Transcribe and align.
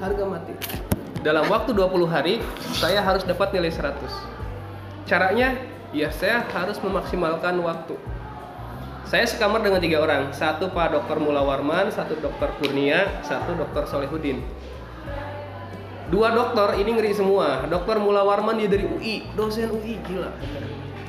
harga 0.00 0.24
mati. 0.26 0.54
Dalam 1.24 1.48
waktu 1.48 1.72
20 1.72 2.04
hari 2.10 2.42
saya 2.76 3.00
harus 3.00 3.24
dapat 3.24 3.54
nilai 3.56 3.72
100. 3.72 3.96
Caranya 5.08 5.56
ya 5.94 6.12
saya 6.12 6.44
harus 6.52 6.76
memaksimalkan 6.82 7.56
waktu. 7.64 7.96
Saya 9.04 9.28
sekamar 9.28 9.60
dengan 9.60 9.84
tiga 9.84 10.00
orang, 10.00 10.32
satu 10.32 10.72
Pak 10.72 10.96
Dr. 10.96 11.20
Mula 11.20 11.44
Warman, 11.44 11.92
satu 11.92 12.16
Dr. 12.18 12.56
Kurnia, 12.56 13.20
satu 13.20 13.52
Dr. 13.52 13.84
Solehudin. 13.84 14.40
Dua 16.08 16.32
dokter 16.32 16.80
ini 16.80 16.96
ngeri 16.96 17.12
semua. 17.12 17.68
Dr. 17.68 18.00
Mula 18.00 18.24
Warman 18.24 18.60
dia 18.60 18.68
dari 18.68 18.88
UI, 18.88 19.28
dosen 19.36 19.70
UI 19.70 20.00
gila. 20.08 20.32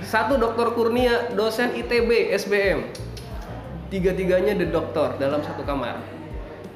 Satu 0.04 0.38
Dr. 0.38 0.76
Kurnia, 0.76 1.34
dosen 1.34 1.74
ITB, 1.74 2.36
SBM. 2.36 2.94
Tiga-tiganya 3.90 4.60
the 4.60 4.68
dokter 4.68 5.16
dalam 5.18 5.40
satu 5.42 5.64
kamar. 5.64 5.98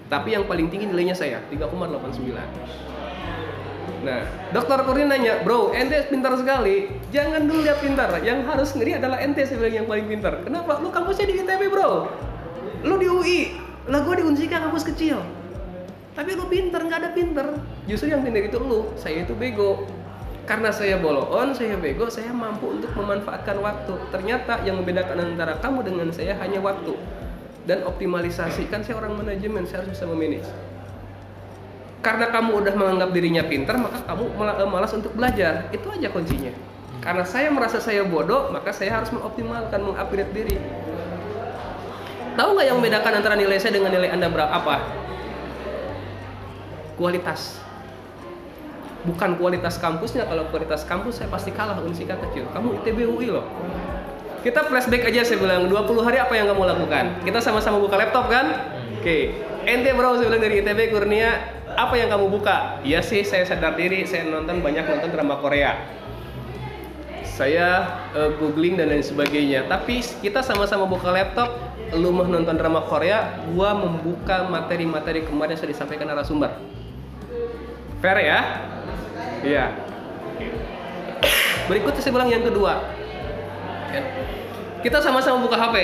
Tapi 0.09 0.33
yang 0.33 0.49
paling 0.49 0.73
tinggi 0.73 0.89
nilainya 0.89 1.13
saya, 1.13 1.37
3,89. 1.53 2.33
Nah, 3.99 4.25
dokter 4.49 4.79
Kurnia 4.81 5.05
nanya, 5.05 5.33
bro, 5.45 5.69
ente 5.69 6.01
pintar 6.09 6.33
sekali. 6.33 6.89
Jangan 7.13 7.45
dulu 7.45 7.61
lihat 7.61 7.77
pintar, 7.77 8.09
yang 8.25 8.41
harus 8.49 8.73
ngeri 8.73 8.97
adalah 8.97 9.21
ente 9.21 9.45
yang 9.69 9.85
paling 9.85 10.09
pintar. 10.09 10.41
Kenapa? 10.41 10.81
Lu 10.81 10.89
kampusnya 10.89 11.29
di 11.29 11.45
ITB 11.45 11.69
bro, 11.69 12.09
lu 12.81 12.95
di 12.97 13.05
UI, 13.05 13.39
lah 13.85 14.01
gue 14.01 14.15
di 14.17 14.23
Unsika 14.25 14.57
kampus 14.57 14.89
kecil. 14.89 15.21
Tapi 16.17 16.33
lu 16.33 16.49
pintar, 16.49 16.89
nggak 16.89 16.99
ada 17.05 17.09
pintar. 17.13 17.47
Justru 17.85 18.09
yang 18.09 18.25
pintar 18.25 18.49
itu 18.49 18.57
lu, 18.57 18.89
saya 18.97 19.21
itu 19.27 19.37
bego. 19.37 19.85
Karena 20.49 20.73
saya 20.73 20.97
bolon, 20.97 21.53
saya 21.53 21.77
bego, 21.77 22.09
saya 22.09 22.33
mampu 22.33 22.81
untuk 22.81 22.89
memanfaatkan 22.97 23.61
waktu. 23.61 23.93
Ternyata 24.09 24.65
yang 24.65 24.81
membedakan 24.81 25.37
antara 25.37 25.61
kamu 25.61 25.85
dengan 25.85 26.09
saya 26.09 26.33
hanya 26.41 26.57
waktu 26.57 26.97
dan 27.69 27.85
optimalisasi. 27.85 28.65
Kan 28.73 28.81
saya 28.81 28.97
orang 28.97 29.21
manajemen, 29.21 29.69
saya 29.69 29.85
harus 29.85 29.93
bisa 29.93 30.09
memanage. 30.09 30.49
Karena 32.01 32.33
kamu 32.33 32.65
udah 32.65 32.73
menganggap 32.73 33.09
dirinya 33.13 33.43
pintar 33.45 33.75
maka 33.77 34.01
kamu 34.09 34.33
eh, 34.33 34.65
malas 34.65 34.91
untuk 34.97 35.13
belajar. 35.13 35.69
Itu 35.69 35.93
aja 35.93 36.09
kuncinya. 36.09 36.49
Karena 36.99 37.23
saya 37.23 37.53
merasa 37.53 37.77
saya 37.77 38.01
bodoh 38.03 38.49
maka 38.49 38.73
saya 38.73 38.97
harus 38.97 39.13
mengoptimalkan 39.13 39.77
mengupgrade 39.85 40.33
diri. 40.33 40.57
Tahu 42.39 42.49
nggak 42.55 42.65
yang 42.71 42.77
membedakan 42.79 43.13
antara 43.19 43.35
nilai 43.35 43.59
saya 43.59 43.77
dengan 43.77 43.91
nilai 43.91 44.09
anda 44.09 44.31
berapa? 44.31 44.47
Apa? 44.49 44.75
Kualitas. 46.95 47.59
Bukan 49.03 49.35
kualitas 49.35 49.75
kampusnya. 49.79 50.23
Kalau 50.23 50.47
kualitas 50.47 50.87
kampus 50.87 51.19
saya 51.19 51.27
pasti 51.27 51.51
kalah. 51.51 51.83
Unsika 51.83 52.15
kecil. 52.15 52.47
Kamu 52.55 52.79
ITB 52.79 53.11
UI 53.11 53.27
loh 53.27 53.43
kita 54.45 54.67
flashback 54.67 55.09
aja 55.09 55.21
saya 55.27 55.37
bilang 55.39 55.67
20 55.67 56.05
hari 56.05 56.17
apa 56.19 56.33
yang 56.35 56.47
kamu 56.51 56.63
lakukan 56.63 57.05
kita 57.27 57.39
sama-sama 57.43 57.79
buka 57.79 57.99
laptop 57.99 58.31
kan 58.31 58.45
oke 58.99 59.03
okay. 59.03 59.35
ente 59.67 59.91
bro 59.95 60.15
saya 60.15 60.31
bilang 60.31 60.43
dari 60.43 60.63
ITB 60.63 60.95
Kurnia 60.95 61.59
apa 61.75 61.95
yang 61.99 62.09
kamu 62.09 62.27
buka? 62.31 62.81
Iya 62.81 62.99
sih, 63.03 63.21
saya 63.21 63.45
sadar 63.45 63.77
diri, 63.77 64.07
saya 64.07 64.25
nonton 64.25 64.63
banyak 64.63 64.85
nonton 64.87 65.09
drama 65.13 65.37
Korea. 65.37 65.77
Saya 67.23 67.87
uh, 68.11 68.35
googling 68.35 68.75
dan 68.75 68.91
lain 68.91 69.05
sebagainya. 69.05 69.69
Tapi 69.69 70.03
kita 70.23 70.43
sama-sama 70.43 70.83
buka 70.89 71.07
laptop, 71.13 71.55
lu 71.95 72.11
mau 72.11 72.27
nonton 72.27 72.55
drama 72.57 72.83
Korea, 72.83 73.39
gua 73.53 73.77
membuka 73.77 74.43
materi-materi 74.49 75.23
kemarin 75.23 75.55
yang 75.55 75.59
sudah 75.61 75.71
disampaikan 75.71 76.07
narasumber. 76.09 76.51
Fair 78.03 78.17
ya? 78.19 78.39
Iya. 79.43 79.65
Berikutnya 81.71 82.01
saya 82.01 82.13
bilang 82.15 82.31
yang 82.31 82.43
kedua. 82.43 82.81
Ya. 84.79 84.83
Kita 84.87 85.03
sama-sama 85.03 85.43
buka 85.43 85.59
HP 85.59 85.75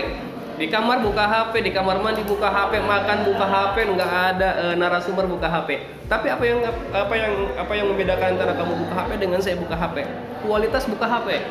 di 0.55 0.71
kamar 0.71 1.03
buka 1.03 1.27
HP, 1.27 1.67
di 1.67 1.71
kamar 1.75 1.99
mandi 1.99 2.23
buka 2.23 2.47
HP, 2.47 2.79
makan 2.79 3.27
buka 3.27 3.43
HP, 3.43 3.75
nggak 3.91 4.11
ada 4.35 4.49
e, 4.55 4.65
narasumber 4.79 5.27
buka 5.27 5.51
HP. 5.51 5.83
Tapi 6.07 6.31
apa 6.31 6.43
yang 6.47 6.63
apa 6.95 7.13
yang 7.15 7.33
apa 7.59 7.73
yang 7.75 7.91
membedakan 7.91 8.39
antara 8.39 8.55
kamu 8.55 8.87
buka 8.87 8.93
HP 9.03 9.11
dengan 9.19 9.39
saya 9.43 9.59
buka 9.59 9.75
HP? 9.75 10.07
Kualitas 10.47 10.87
buka 10.87 11.05
HP. 11.11 11.43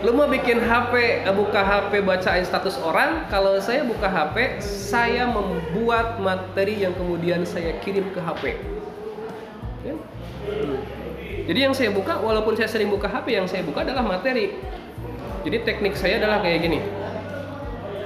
Lu 0.00 0.16
mau 0.16 0.28
bikin 0.28 0.64
HP 0.64 1.24
eh, 1.28 1.32
buka 1.32 1.60
HP 1.60 2.04
bacain 2.04 2.44
status 2.44 2.80
orang, 2.80 3.28
kalau 3.28 3.56
saya 3.60 3.84
buka 3.84 4.08
HP, 4.08 4.60
saya 4.60 5.28
membuat 5.28 6.20
materi 6.20 6.84
yang 6.84 6.96
kemudian 6.96 7.44
saya 7.44 7.76
kirim 7.80 8.08
ke 8.12 8.20
HP. 8.20 8.60
Ya? 9.84 9.96
Jadi 11.48 11.58
yang 11.60 11.76
saya 11.76 11.92
buka, 11.92 12.16
walaupun 12.20 12.56
saya 12.56 12.68
sering 12.68 12.88
buka 12.88 13.08
HP, 13.08 13.36
yang 13.36 13.44
saya 13.44 13.60
buka 13.64 13.84
adalah 13.84 14.04
materi. 14.04 14.56
Jadi 15.40 15.56
teknik 15.64 15.96
saya 15.96 16.20
adalah 16.20 16.44
kayak 16.44 16.60
gini 16.68 17.00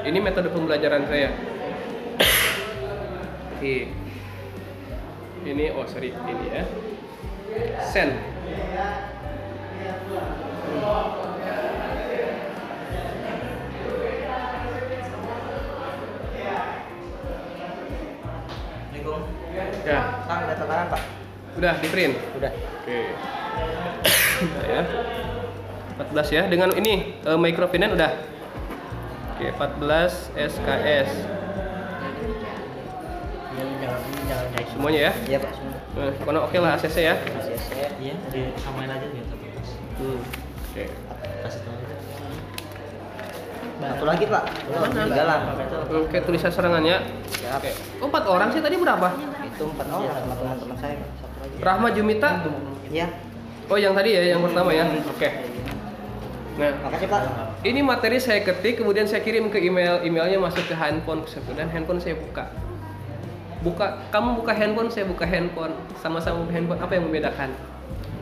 ini 0.05 0.19
metode 0.21 0.53
pembelajaran 0.53 1.09
saya 1.09 1.33
oke 3.57 3.75
ini 5.49 5.65
oh 5.73 5.87
sorry 5.89 6.13
ini 6.13 6.47
ya 6.53 6.65
send 7.89 8.13
Ya. 19.85 20.01
Kang, 20.25 20.49
udah 20.49 20.57
tekanan, 20.57 20.87
Pak? 20.89 21.03
Udah 21.61 21.77
di 21.77 21.89
print. 21.93 22.17
Udah. 22.41 22.53
Oke. 22.57 23.01
Nah, 24.45 24.65
ya. 24.65 24.83
14 25.99 26.37
ya. 26.37 26.43
Dengan 26.51 26.75
ini 26.75 27.19
uh, 27.23 27.39
microfinance 27.39 27.95
udah. 27.95 28.13
Oke, 29.35 29.47
14 29.51 30.35
SKS. 30.35 31.11
Semuanya 34.75 35.01
ya? 35.11 35.13
Iya, 35.31 35.39
Pak. 35.39 35.51
Semua. 35.55 35.75
Nah, 35.95 36.11
pokoknya 36.19 36.41
oke 36.43 36.57
lah 36.59 36.71
ACC 36.75 36.97
ya. 37.07 37.15
ACC. 37.15 37.71
Iya, 38.03 38.15
disamain 38.35 38.91
aja 38.91 39.07
biar 39.07 39.25
satu. 39.31 39.47
Hmm. 40.03 40.19
Oke. 40.75 40.85
Kasih 41.47 41.61
tahu. 41.63 41.77
Satu 43.75 44.05
lagi, 44.07 44.25
Pak. 44.27 44.45
Mana? 44.71 45.03
Tinggalan. 45.07 45.41
Oke, 45.95 46.19
tulisan 46.27 46.51
serangannya. 46.51 46.97
Oke. 47.55 47.71
Oh, 48.03 48.11
empat 48.11 48.25
orang 48.27 48.49
sih 48.51 48.59
tadi 48.59 48.75
berapa? 48.75 49.09
Itu 49.47 49.65
empat 49.71 49.87
orang 49.87 50.15
sama 50.19 50.35
teman-teman 50.35 50.77
saya. 50.83 50.97
Satu 51.23 51.37
lagi. 51.39 51.57
Rahma 51.63 51.89
Jumita. 51.95 52.31
Iya. 52.91 53.07
Oh, 53.71 53.79
yang 53.79 53.95
tadi 53.95 54.11
ya, 54.19 54.23
yang 54.35 54.43
pertama 54.43 54.71
ya. 54.75 54.85
Oke. 54.91 55.29
Nah, 56.55 56.71
Makasih, 56.87 57.11
Pak. 57.11 57.23
ini 57.67 57.83
materi 57.83 58.23
saya 58.23 58.39
ketik, 58.47 58.79
kemudian 58.79 59.11
saya 59.11 59.27
kirim 59.27 59.51
ke 59.51 59.59
email, 59.59 59.99
emailnya 60.07 60.39
masuk 60.39 60.63
ke 60.71 60.75
handphone 60.79 61.27
dan 61.59 61.67
handphone 61.67 61.99
saya 61.99 62.15
buka. 62.15 62.47
Buka, 63.67 63.99
kamu 64.15 64.39
buka 64.39 64.53
handphone, 64.55 64.87
saya 64.87 65.09
buka 65.11 65.27
handphone, 65.27 65.75
sama-sama 65.99 66.47
buka 66.47 66.55
handphone. 66.55 66.79
Apa 66.79 66.93
yang 66.95 67.11
membedakan? 67.11 67.51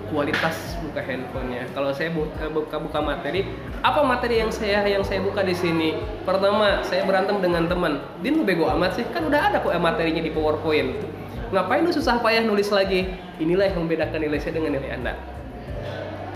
Kualitas 0.09 0.81
buka 0.81 1.05
handphonenya. 1.05 1.69
Kalau 1.77 1.93
saya 1.93 2.09
buka, 2.09 2.49
buka 2.49 2.77
buka 2.81 2.99
materi, 3.05 3.45
apa 3.85 4.01
materi 4.01 4.41
yang 4.41 4.49
saya 4.49 4.81
yang 4.89 5.05
saya 5.05 5.21
buka 5.21 5.45
di 5.45 5.53
sini? 5.53 6.01
Pertama, 6.25 6.81
saya 6.89 7.05
berantem 7.05 7.37
dengan 7.37 7.69
teman. 7.69 8.01
Dia 8.25 8.33
lu 8.33 8.49
bego 8.49 8.65
amat 8.73 8.97
sih, 8.97 9.05
kan 9.13 9.29
udah 9.29 9.53
ada 9.53 9.61
kok 9.61 9.77
materinya 9.77 10.25
di 10.25 10.33
PowerPoint. 10.33 11.05
Ngapain 11.53 11.85
lu 11.85 11.93
susah 11.93 12.17
payah 12.25 12.49
nulis 12.49 12.73
lagi? 12.73 13.13
Inilah 13.37 13.69
yang 13.69 13.85
membedakan 13.85 14.25
nilai 14.25 14.41
saya 14.41 14.57
dengan 14.57 14.81
nilai 14.81 14.89
Anda. 14.97 15.21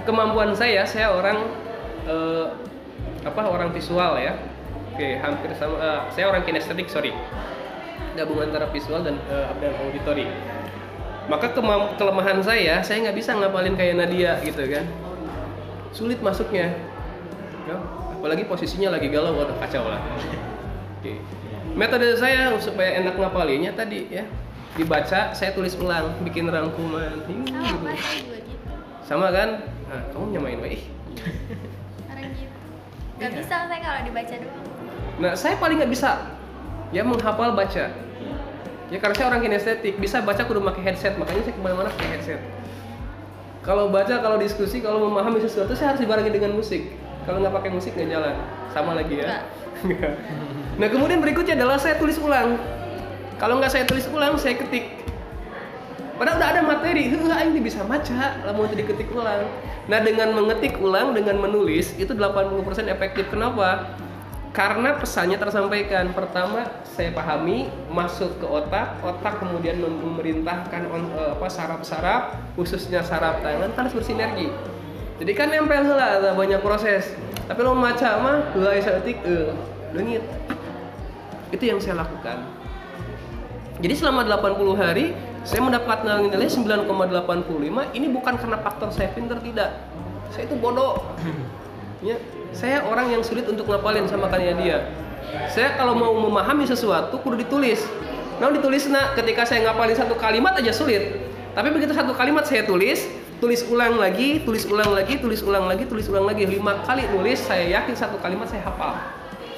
Kemampuan 0.04 0.52
saya, 0.52 0.84
saya 0.84 1.08
orang 1.08 1.40
eh, 2.06 2.46
apa 3.26 3.40
orang 3.50 3.74
visual 3.74 4.16
ya. 4.16 4.38
Oke 4.94 5.18
hampir 5.20 5.52
sama 5.58 5.76
eh, 5.76 6.00
saya 6.14 6.30
orang 6.30 6.46
kinestetik 6.46 6.88
sorry. 6.88 7.12
Gabungan 8.16 8.48
antara 8.48 8.70
visual 8.72 9.04
dan 9.04 9.20
eh, 9.28 9.46
dan 9.60 9.72
auditory. 9.82 10.26
Maka 11.26 11.50
kelemahan 11.98 12.38
saya 12.38 12.80
saya 12.86 13.10
nggak 13.10 13.18
bisa 13.18 13.34
ngapalin 13.34 13.74
kayak 13.74 13.98
Nadia 13.98 14.38
gitu 14.46 14.62
kan. 14.70 14.86
Sulit 15.90 16.22
masuknya. 16.22 16.70
Ya, 17.66 17.76
apalagi 18.14 18.46
posisinya 18.46 18.94
lagi 18.94 19.10
galau 19.10 19.34
waduh 19.34 19.58
kacau 19.58 19.90
lah. 19.90 19.98
Oke. 21.02 21.18
Metode 21.76 22.14
saya 22.14 22.54
supaya 22.62 23.02
enak 23.02 23.18
ngapalinnya 23.18 23.74
tadi 23.74 24.06
ya. 24.06 24.24
Dibaca 24.78 25.34
saya 25.34 25.50
tulis 25.50 25.74
ulang 25.76 26.14
bikin 26.22 26.46
rangkuman. 26.46 27.26
Gitu. 27.26 27.50
juga 27.50 27.90
gitu. 27.96 28.70
Sama 29.02 29.34
kan? 29.34 29.66
Nah, 29.86 30.02
kamu 30.10 30.34
nyamain 30.34 30.58
baik 30.58 30.82
nggak 33.16 33.30
Iya. 33.32 33.38
bisa 33.40 33.56
saya 33.66 33.80
kalau 33.80 34.00
dibaca 34.04 34.34
doang 34.36 34.64
Nah, 35.16 35.32
saya 35.32 35.56
paling 35.56 35.80
nggak 35.80 35.88
bisa 35.88 36.10
ya 36.92 37.00
menghafal 37.00 37.56
baca. 37.56 37.88
Ya 38.86 38.98
karena 39.00 39.14
saya 39.16 39.26
orang 39.32 39.42
kinestetik, 39.42 39.96
bisa 39.96 40.20
baca 40.20 40.44
kudu 40.44 40.60
pakai 40.62 40.82
headset, 40.86 41.16
makanya 41.18 41.42
saya 41.42 41.54
ke 41.56 41.62
mana-mana 41.64 41.88
pakai 41.90 42.08
headset. 42.14 42.40
Kalau 43.64 43.90
baca, 43.90 44.22
kalau 44.22 44.38
diskusi, 44.38 44.78
kalau 44.78 45.02
memahami 45.10 45.42
sesuatu, 45.42 45.74
saya 45.74 45.90
harus 45.96 46.04
dibarengi 46.04 46.30
dengan 46.30 46.54
musik. 46.54 46.94
Kalau 47.26 47.42
nggak 47.42 47.50
pakai 47.50 47.70
musik 47.74 47.98
nggak 47.98 48.12
jalan. 48.12 48.34
Sama 48.70 48.94
lagi 48.94 49.18
ya. 49.18 49.42
Nah 50.76 50.92
kemudian 50.92 51.24
berikutnya 51.24 51.56
adalah 51.56 51.80
saya 51.80 51.96
tulis 51.96 52.20
ulang. 52.20 52.60
Kalau 53.40 53.56
nggak 53.56 53.72
saya 53.72 53.84
tulis 53.88 54.04
ulang, 54.12 54.36
saya 54.36 54.60
ketik. 54.60 54.95
Padahal 56.16 56.40
udah 56.40 56.48
ada 56.48 56.62
materi, 56.64 57.12
heeh 57.12 57.40
ini 57.52 57.60
bisa 57.60 57.84
baca, 57.84 58.40
lah 58.40 58.52
mau 58.56 58.64
diketik 58.64 59.12
ulang. 59.12 59.44
Nah 59.86 60.00
dengan 60.00 60.32
mengetik 60.32 60.80
ulang, 60.80 61.12
dengan 61.12 61.36
menulis, 61.36 61.92
itu 62.00 62.16
80% 62.16 62.88
efektif. 62.88 63.28
Kenapa? 63.28 63.96
karena 64.56 64.96
pesannya 64.96 65.36
tersampaikan. 65.36 66.16
Pertama 66.16 66.64
saya 66.88 67.12
pahami 67.12 67.68
masuk 67.92 68.40
ke 68.40 68.46
otak. 68.48 68.96
Otak 69.04 69.44
kemudian 69.44 69.76
mem- 69.76 70.00
memerintahkan 70.00 70.82
on- 70.88 71.12
eh, 71.12 71.36
apa 71.36 71.46
saraf-saraf 71.52 72.40
khususnya 72.56 73.04
saraf 73.04 73.44
tangan 73.44 73.76
harus 73.76 73.92
bersinergi. 73.92 74.48
Jadi 75.20 75.32
kan 75.36 75.52
nempel 75.52 75.84
lah 75.92 76.16
ada 76.16 76.32
banyak 76.32 76.64
proses. 76.64 77.12
Tapi 77.44 77.60
lo 77.60 77.76
maca 77.76 78.16
mah 78.16 78.36
mulai 78.56 78.80
setik 78.80 79.20
eh 79.28 79.52
leungit 79.92 80.24
itu 81.52 81.64
yang 81.68 81.78
saya 81.78 82.00
lakukan. 82.00 82.40
Jadi 83.76 83.92
selama 83.92 84.24
80 84.24 84.72
hari 84.72 85.12
saya 85.46 85.62
mendapatkan 85.62 86.26
nilai 86.26 86.50
9,85 86.50 86.90
ini 87.94 88.06
bukan 88.10 88.34
karena 88.34 88.58
faktor 88.58 88.90
saya 88.90 89.14
pinter 89.14 89.38
tidak. 89.38 89.78
Saya 90.34 90.50
itu 90.50 90.58
bodoh. 90.58 90.98
Ya 92.04 92.20
saya 92.52 92.84
orang 92.84 93.08
yang 93.08 93.24
sulit 93.24 93.48
untuk 93.48 93.72
ngapalin 93.72 94.04
sama 94.04 94.28
kalian 94.28 94.60
dia. 94.60 94.84
Saya 95.48 95.72
kalau 95.80 95.96
mau 95.96 96.12
memahami 96.12 96.68
sesuatu 96.68 97.16
kudu 97.24 97.40
ditulis. 97.40 97.80
Nah 98.36 98.52
ditulis 98.52 98.84
nah 98.92 99.16
ketika 99.16 99.48
saya 99.48 99.64
ngapalin 99.64 99.96
satu 99.96 100.12
kalimat 100.12 100.52
aja 100.60 100.76
sulit. 100.76 101.32
Tapi 101.56 101.72
begitu 101.72 101.96
satu 101.96 102.12
kalimat 102.12 102.44
saya 102.44 102.68
tulis 102.68 103.08
tulis 103.40 103.64
ulang 103.64 103.96
lagi 103.96 104.44
tulis 104.44 104.68
ulang 104.68 104.92
lagi 104.92 105.16
tulis 105.16 105.40
ulang 105.40 105.64
lagi 105.64 105.88
tulis 105.88 106.04
ulang 106.12 106.28
lagi. 106.28 106.44
Lima 106.44 106.84
kali 106.84 107.08
nulis 107.08 107.40
saya 107.40 107.64
yakin 107.64 107.96
satu 107.96 108.20
kalimat 108.20 108.44
saya 108.44 108.60
hafal. 108.60 108.92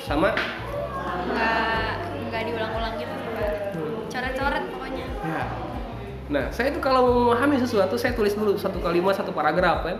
Sama? 0.07 0.31
Nggak 1.27 1.91
nggak 2.31 2.43
diulang-ulang 2.55 2.95
gitu 3.03 3.15
sih 3.19 3.31
pak. 3.35 3.51
Coret-coret. 4.15 4.78
Nah, 6.29 6.53
saya 6.53 6.77
itu 6.77 6.81
kalau 6.85 7.09
memahami 7.09 7.57
sesuatu, 7.57 7.97
saya 7.97 8.13
tulis 8.13 8.37
dulu 8.37 8.61
satu 8.61 8.85
kalimat, 8.85 9.17
satu 9.17 9.33
paragraf 9.33 9.85
kan. 9.89 9.97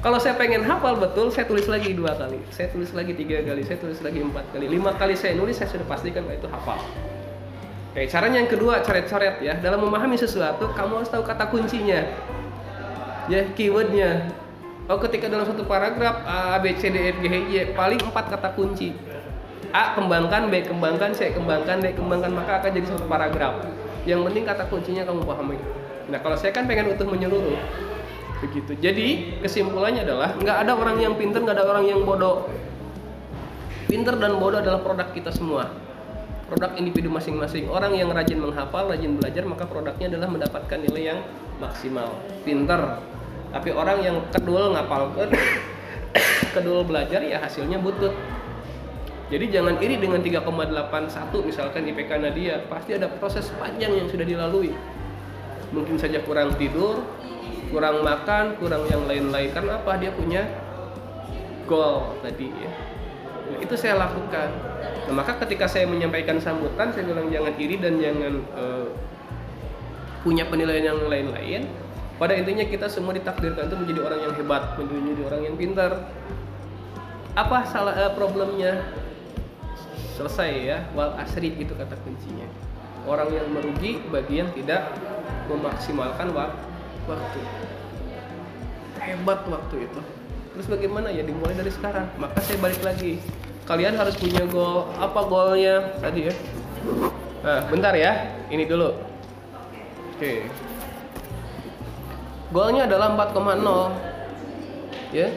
Kalau 0.00 0.16
saya 0.16 0.38
pengen 0.38 0.64
hafal 0.64 0.96
betul, 0.96 1.28
saya 1.28 1.44
tulis 1.44 1.68
lagi 1.68 1.92
dua 1.92 2.16
kali, 2.16 2.40
saya 2.48 2.72
tulis 2.72 2.88
lagi 2.96 3.12
tiga 3.12 3.44
kali, 3.44 3.60
saya 3.66 3.76
tulis 3.76 4.00
lagi 4.00 4.24
empat 4.24 4.48
kali, 4.48 4.64
lima 4.64 4.96
kali 4.96 5.12
saya 5.12 5.36
nulis, 5.36 5.60
saya 5.60 5.68
sudah 5.68 5.84
pastikan 5.84 6.24
bahwa 6.24 6.40
itu 6.40 6.48
hafal. 6.48 6.80
Oke, 7.90 8.06
caranya 8.08 8.40
yang 8.40 8.48
kedua, 8.48 8.80
coret-coret 8.80 9.42
ya. 9.44 9.58
Dalam 9.60 9.82
memahami 9.82 10.16
sesuatu, 10.16 10.72
kamu 10.72 11.02
harus 11.02 11.10
tahu 11.10 11.26
kata 11.26 11.52
kuncinya, 11.52 12.00
ya 13.28 13.44
keywordnya. 13.52 14.30
Oh, 14.88 14.96
ketika 15.02 15.28
dalam 15.28 15.44
satu 15.44 15.68
paragraf 15.68 16.24
A, 16.24 16.56
B, 16.64 16.72
C, 16.80 16.88
D, 16.88 16.96
E, 16.96 17.10
F, 17.12 17.18
G, 17.20 17.26
H, 17.28 17.34
I, 17.50 17.58
paling 17.76 18.00
empat 18.00 18.30
kata 18.30 18.56
kunci. 18.56 18.96
A 19.74 19.94
kembangkan, 19.98 20.48
B 20.48 20.64
kembangkan, 20.64 21.12
C 21.12 21.34
kembangkan, 21.34 21.82
D 21.84 21.92
kembangkan, 21.92 22.30
maka 22.32 22.62
akan 22.62 22.70
jadi 22.72 22.86
satu 22.88 23.04
paragraf. 23.04 23.68
Yang 24.08 24.20
penting 24.30 24.44
kata 24.48 24.62
kuncinya 24.72 25.02
kamu 25.04 25.22
pahami. 25.28 25.56
Nah 26.08 26.18
kalau 26.18 26.36
saya 26.36 26.50
kan 26.56 26.64
pengen 26.64 26.90
utuh 26.90 27.06
menyeluruh, 27.06 27.58
begitu. 28.40 28.72
Jadi 28.80 29.38
kesimpulannya 29.44 30.02
adalah 30.02 30.34
nggak 30.34 30.56
ada 30.66 30.72
orang 30.74 30.96
yang 30.98 31.14
pinter, 31.14 31.44
nggak 31.44 31.56
ada 31.60 31.66
orang 31.68 31.84
yang 31.86 32.00
bodoh. 32.02 32.48
Pinter 33.86 34.16
dan 34.16 34.40
bodoh 34.40 34.62
adalah 34.62 34.80
produk 34.80 35.08
kita 35.12 35.30
semua. 35.30 35.70
Produk 36.50 36.74
individu 36.74 37.12
masing-masing. 37.12 37.70
Orang 37.70 37.94
yang 37.94 38.10
rajin 38.10 38.42
menghafal, 38.42 38.90
rajin 38.90 39.14
belajar, 39.14 39.46
maka 39.46 39.70
produknya 39.70 40.10
adalah 40.10 40.26
mendapatkan 40.26 40.78
nilai 40.82 41.14
yang 41.14 41.18
maksimal. 41.62 42.18
Pinter. 42.42 42.98
Tapi 43.50 43.70
orang 43.70 43.98
yang 44.02 44.16
kedul 44.34 44.74
ngapalkan, 44.74 45.30
kedul 46.54 46.82
belajar 46.82 47.22
ya 47.22 47.38
hasilnya 47.38 47.78
butut. 47.78 48.14
Jadi 49.30 49.46
jangan 49.54 49.78
iri 49.78 49.94
dengan 49.94 50.18
3,81 50.18 51.46
misalkan 51.46 51.86
IPK 51.86 52.10
Nadia, 52.18 52.66
pasti 52.66 52.98
ada 52.98 53.06
proses 53.06 53.46
panjang 53.62 53.94
yang 53.94 54.10
sudah 54.10 54.26
dilalui. 54.26 54.74
Mungkin 55.70 56.02
saja 56.02 56.18
kurang 56.26 56.58
tidur, 56.58 56.98
kurang 57.70 58.02
makan, 58.02 58.58
kurang 58.58 58.90
yang 58.90 59.06
lain-lain. 59.06 59.54
Karena 59.54 59.78
apa? 59.78 60.02
Dia 60.02 60.10
punya 60.10 60.42
goal 61.70 62.18
tadi 62.26 62.50
ya. 62.50 62.70
Nah, 63.54 63.58
itu 63.62 63.74
saya 63.78 64.02
lakukan. 64.02 64.50
Nah, 65.06 65.14
maka 65.14 65.38
ketika 65.46 65.70
saya 65.70 65.86
menyampaikan 65.86 66.42
sambutan, 66.42 66.90
saya 66.90 67.06
bilang 67.06 67.30
jangan 67.30 67.54
iri 67.54 67.78
dan 67.78 68.02
jangan 68.02 68.34
eh, 68.42 68.86
punya 70.26 70.42
penilaian 70.50 70.90
yang 70.90 71.06
lain-lain. 71.06 71.70
Pada 72.18 72.34
intinya 72.34 72.66
kita 72.66 72.90
semua 72.90 73.14
ditakdirkan 73.14 73.70
untuk 73.70 73.86
menjadi 73.86 74.00
orang 74.10 74.20
yang 74.26 74.34
hebat, 74.34 74.62
menjadi 74.74 75.22
orang 75.30 75.42
yang 75.46 75.54
pintar. 75.54 75.92
Apa 77.38 77.62
salah 77.70 77.94
eh, 77.94 78.12
problemnya? 78.18 78.99
Selesai 80.20 80.50
ya 80.68 80.78
wal 80.92 81.16
asri 81.16 81.56
itu 81.56 81.72
kata 81.72 81.96
kuncinya. 82.04 82.44
Orang 83.08 83.32
yang 83.32 83.48
merugi 83.48 84.04
bagi 84.12 84.44
yang 84.44 84.52
tidak 84.52 84.92
memaksimalkan 85.48 86.36
wak- 86.36 86.60
waktu. 87.08 87.40
Hebat 89.00 89.40
waktu 89.48 89.88
itu. 89.88 90.00
Terus 90.52 90.66
bagaimana 90.68 91.08
ya 91.08 91.24
dimulai 91.24 91.56
dari 91.56 91.72
sekarang? 91.72 92.12
Maka 92.20 92.36
saya 92.44 92.60
balik 92.60 92.84
lagi. 92.84 93.16
Kalian 93.64 93.96
harus 93.96 94.12
punya 94.20 94.44
goal 94.44 94.92
apa 95.00 95.24
goalnya 95.24 95.96
tadi 96.04 96.28
ya. 96.28 96.34
Nah 97.40 97.64
bentar 97.72 97.96
ya. 97.96 98.28
Ini 98.52 98.68
dulu. 98.68 98.92
Oke. 100.20 100.44
Goalnya 102.52 102.84
adalah 102.84 103.16
4,0 103.16 103.96
ya. 105.16 105.32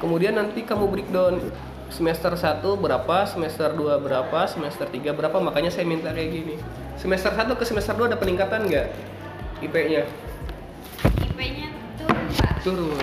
Kemudian 0.00 0.40
nanti 0.40 0.64
kamu 0.64 0.88
breakdown 0.88 1.52
semester 1.92 2.32
1 2.32 2.64
berapa, 2.64 3.16
semester 3.28 3.68
2 3.76 4.00
berapa, 4.00 4.40
semester 4.48 4.88
3 4.88 5.12
berapa, 5.12 5.36
makanya 5.44 5.68
saya 5.68 5.84
minta 5.84 6.08
kayak 6.08 6.30
gini. 6.32 6.56
Semester 6.96 7.36
1 7.36 7.52
ke 7.52 7.64
semester 7.68 7.92
2 7.92 8.08
ada 8.08 8.16
peningkatan 8.16 8.64
nggak 8.64 8.88
IP-nya? 9.60 10.08
IP-nya 11.28 11.68
turun 12.00 12.24
pak 12.32 12.52
Turun. 12.64 12.96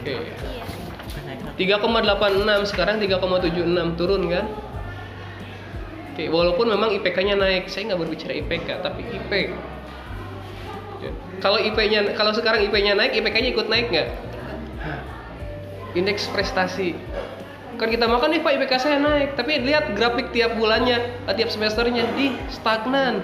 Oke. 0.00 0.12
iya 0.16 0.64
3,86 1.54 2.70
sekarang 2.74 2.98
3,76 2.98 3.98
turun 4.00 4.22
kan? 4.26 4.46
Oke, 6.14 6.30
walaupun 6.30 6.66
memang 6.70 6.94
IPK-nya 6.94 7.34
naik, 7.38 7.66
saya 7.70 7.90
nggak 7.90 8.00
berbicara 8.06 8.32
IPK, 8.38 8.68
tapi 8.82 9.02
IP. 9.02 9.32
Kalau 11.42 11.58
IP-nya, 11.58 12.14
kalau 12.14 12.32
sekarang 12.32 12.62
IP-nya 12.64 12.94
naik, 12.94 13.18
IPK-nya 13.18 13.50
ikut 13.54 13.66
naik 13.66 13.86
nggak? 13.90 14.08
Indeks 15.94 16.26
prestasi. 16.30 16.98
Kan 17.74 17.90
kita 17.90 18.06
makan 18.06 18.30
nih 18.30 18.40
Pak 18.42 18.52
IPK 18.54 18.72
saya 18.78 18.98
naik, 19.02 19.34
tapi 19.34 19.58
lihat 19.58 19.98
grafik 19.98 20.30
tiap 20.30 20.54
bulannya, 20.54 21.26
eh, 21.26 21.34
tiap 21.34 21.50
semesternya 21.50 22.06
di 22.14 22.30
stagnan. 22.46 23.18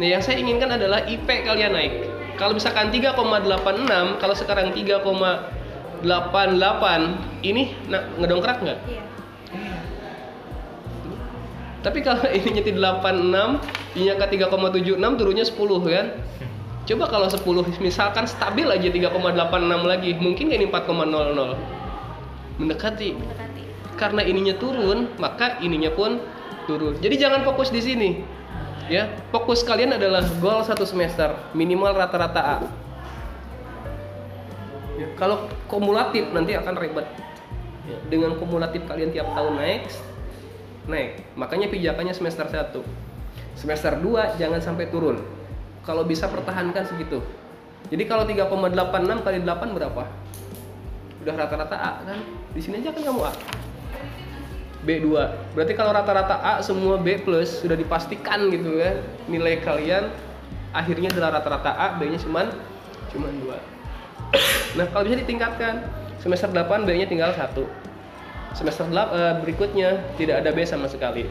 Nah, 0.00 0.06
yang 0.08 0.24
saya 0.24 0.40
inginkan 0.40 0.72
adalah 0.72 1.04
IP 1.04 1.28
kalian 1.28 1.76
naik. 1.76 2.08
Kalau 2.40 2.56
misalkan 2.56 2.88
3,86, 2.88 4.16
kalau 4.16 4.32
sekarang 4.32 4.72
3,88, 4.72 7.20
ini 7.44 7.76
nah, 7.92 8.08
ngedongkrak 8.16 8.64
nggak? 8.64 8.78
iya 8.88 9.04
Tapi 11.82 11.98
kalau 12.00 12.22
ininya 12.38 12.62
di 12.64 12.72
86, 12.72 13.60
ininya 13.98 14.14
ke 14.16 14.26
3,76, 14.38 15.18
turunnya 15.18 15.44
10 15.44 15.92
kan? 15.92 16.06
Coba 16.82 17.06
kalau 17.06 17.28
10 17.28 17.84
misalkan 17.84 18.26
stabil 18.26 18.66
aja 18.66 18.88
3,86 18.88 19.84
lagi, 19.84 20.16
mungkin 20.16 20.50
ini 20.50 20.66
4,00? 20.66 21.54
Mendekati. 22.58 23.14
mendekati 23.18 23.41
Karena 24.02 24.26
ininya 24.26 24.58
turun, 24.58 25.14
maka 25.22 25.62
ininya 25.62 25.94
pun 25.94 26.18
turun. 26.66 26.98
Jadi 26.98 27.22
jangan 27.22 27.46
fokus 27.46 27.70
di 27.70 27.78
sini. 27.78 28.10
Ya, 28.90 29.06
fokus 29.30 29.62
kalian 29.62 29.94
adalah 29.94 30.26
goal 30.42 30.66
satu 30.66 30.82
semester, 30.82 31.30
minimal 31.54 31.94
rata-rata 31.94 32.42
A. 32.42 32.56
Ya, 34.98 35.06
kalau 35.14 35.46
kumulatif 35.70 36.34
nanti 36.34 36.58
akan 36.58 36.74
ribet. 36.82 37.06
Ya, 37.86 37.94
dengan 38.10 38.34
kumulatif 38.42 38.82
kalian 38.90 39.14
tiap 39.14 39.30
tahun 39.38 39.54
naik, 39.54 39.86
naik. 40.90 41.22
Makanya 41.38 41.70
pijakannya 41.70 42.10
semester 42.10 42.50
1. 42.50 42.82
Semester 43.54 44.02
2 44.02 44.34
jangan 44.34 44.58
sampai 44.58 44.90
turun. 44.90 45.22
Kalau 45.86 46.02
bisa 46.02 46.26
pertahankan 46.26 46.90
segitu. 46.90 47.22
Jadi 47.86 48.02
kalau 48.10 48.26
3,86 48.26 49.22
kali 49.22 49.38
8 49.46 49.78
berapa? 49.78 50.02
Udah 51.22 51.34
rata-rata 51.38 51.76
A 51.78 51.92
kan? 52.02 52.18
Di 52.50 52.58
sini 52.58 52.82
aja 52.82 52.90
kan 52.90 53.06
kamu 53.06 53.22
A. 53.30 53.32
B2. 54.82 55.08
Berarti 55.54 55.72
kalau 55.78 55.94
rata-rata 55.94 56.42
A 56.42 56.54
semua 56.60 56.98
B 56.98 57.22
plus 57.22 57.62
sudah 57.62 57.78
dipastikan 57.78 58.50
gitu 58.50 58.82
kan 58.82 58.98
nilai 59.30 59.62
kalian 59.62 60.10
akhirnya 60.74 61.12
adalah 61.12 61.38
rata-rata 61.38 61.70
A, 61.70 61.88
B-nya 62.00 62.18
cuman 62.18 62.50
cuman 63.12 63.32
2. 63.44 64.78
nah, 64.80 64.86
kalau 64.88 65.04
bisa 65.04 65.20
ditingkatkan 65.20 65.84
semester 66.18 66.48
8 66.50 66.88
B-nya 66.88 67.06
tinggal 67.06 67.30
satu. 67.36 67.68
Semester 68.56 68.84
8 68.88 68.92
eh, 68.92 69.34
berikutnya 69.44 69.88
tidak 70.16 70.44
ada 70.44 70.50
B 70.52 70.64
sama 70.64 70.88
sekali. 70.88 71.28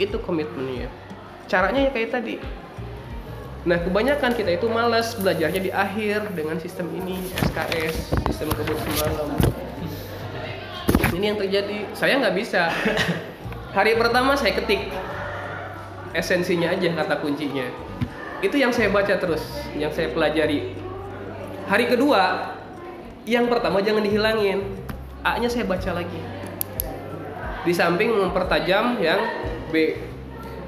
Itu 0.00 0.18
komitmennya. 0.20 0.90
Caranya 1.46 1.88
ya 1.88 1.90
kayak 1.92 2.10
tadi. 2.10 2.36
Nah, 3.64 3.80
kebanyakan 3.80 4.36
kita 4.36 4.60
itu 4.60 4.68
malas 4.68 5.16
belajarnya 5.16 5.60
di 5.60 5.72
akhir 5.72 6.36
dengan 6.36 6.60
sistem 6.60 6.84
ini, 7.00 7.16
SKS, 7.48 8.12
sistem 8.28 8.52
kebut 8.52 8.76
semalam. 8.76 9.28
Ini 11.14 11.24
yang 11.30 11.38
terjadi. 11.38 11.78
Saya 11.94 12.18
nggak 12.18 12.34
bisa. 12.34 12.74
Hari 13.76 13.94
pertama 13.94 14.34
saya 14.34 14.54
ketik 14.58 14.90
esensinya 16.14 16.74
aja 16.74 16.90
kata 16.94 17.22
kuncinya. 17.22 17.66
Itu 18.42 18.58
yang 18.58 18.74
saya 18.74 18.90
baca 18.90 19.14
terus, 19.18 19.42
yang 19.78 19.94
saya 19.94 20.10
pelajari. 20.10 20.74
Hari 21.70 21.86
kedua, 21.88 22.54
yang 23.24 23.46
pertama 23.46 23.80
jangan 23.80 24.02
dihilangin. 24.02 24.62
A-nya 25.24 25.48
saya 25.48 25.64
baca 25.64 25.90
lagi. 25.96 26.20
di 27.64 27.72
samping 27.72 28.12
mempertajam 28.12 29.00
yang 29.00 29.24
B. 29.72 29.96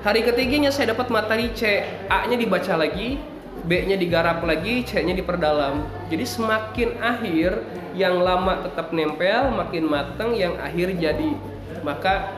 Hari 0.01 0.25
ketiganya 0.25 0.73
saya 0.73 0.97
dapat 0.97 1.13
materi 1.13 1.53
C, 1.53 1.85
A-nya 2.09 2.41
dibaca 2.41 2.73
lagi, 2.81 3.21
B-nya 3.67 3.99
digarap 3.99 4.47
lagi, 4.47 4.87
C-nya 4.87 5.19
diperdalam. 5.19 5.83
Jadi 6.07 6.23
semakin 6.23 7.03
akhir 7.03 7.67
yang 7.99 8.23
lama 8.23 8.63
tetap 8.63 8.95
nempel, 8.95 9.51
makin 9.51 9.91
matang, 9.91 10.39
yang 10.39 10.55
akhir 10.63 10.95
jadi. 10.95 11.35
Maka 11.83 12.31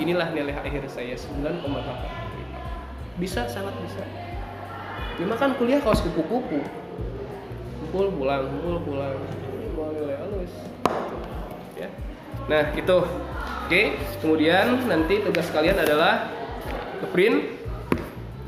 inilah 0.00 0.32
nilai 0.32 0.56
akhir 0.56 0.88
saya 0.88 1.12
9,8. 1.12 3.20
Bisa 3.20 3.44
sangat 3.52 3.76
bisa. 3.84 4.00
Cuma 5.20 5.36
kan 5.36 5.52
kuliah 5.60 5.84
kaos 5.84 6.00
kupu-kupu. 6.00 6.64
Kumpul 7.84 8.16
pulang, 8.16 8.48
kumpul 8.48 8.80
pulang. 8.80 9.20
Mau 9.76 9.92
nilai 9.92 10.16
halus. 10.24 10.52
Ya. 11.76 11.92
Nah, 12.48 12.72
itu. 12.72 12.98
Oke, 13.66 13.98
kemudian 14.22 14.86
nanti 14.86 15.26
tugas 15.26 15.50
kalian 15.50 15.82
adalah 15.82 16.30
print 17.10 17.65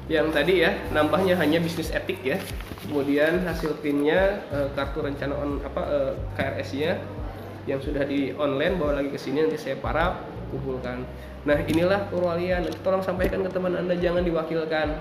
yang 0.08 0.32
tadi 0.32 0.64
ya 0.64 0.72
nambahnya 0.90 1.36
hanya 1.36 1.60
bisnis 1.60 1.92
etik 1.92 2.24
ya. 2.24 2.40
Kemudian 2.88 3.44
hasil 3.44 3.76
printnya 3.84 4.40
eh, 4.48 4.68
kartu 4.72 5.04
rencana 5.04 5.36
on 5.36 5.60
apa 5.60 5.82
eh, 5.84 6.12
KRS-nya 6.34 6.96
yang 7.68 7.84
sudah 7.84 8.08
di 8.08 8.32
online 8.32 8.80
bawa 8.80 9.04
lagi 9.04 9.12
ke 9.12 9.20
sini 9.20 9.44
nanti 9.44 9.60
saya 9.60 9.76
parap 9.76 10.24
kumpulkan. 10.48 11.04
Nah 11.44 11.60
inilah 11.68 12.08
perwalian 12.08 12.64
tolong 12.80 13.04
sampaikan 13.04 13.44
ke 13.44 13.52
teman 13.52 13.76
anda 13.76 13.92
jangan 13.92 14.24
diwakilkan. 14.24 14.96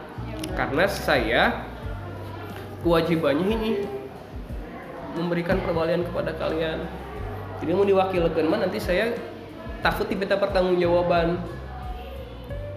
Karena 0.52 0.84
saya 0.92 1.64
kewajibannya 2.84 3.48
ini 3.48 3.72
memberikan 5.16 5.64
perwalian 5.64 6.04
kepada 6.04 6.36
kalian. 6.36 6.84
Jadi 7.64 7.72
mau 7.74 7.88
diwakilkan 7.88 8.46
mah 8.46 8.60
nanti 8.68 8.78
saya 8.84 9.16
takut 9.80 10.06
diminta 10.12 10.36
pertanggungjawaban 10.36 11.40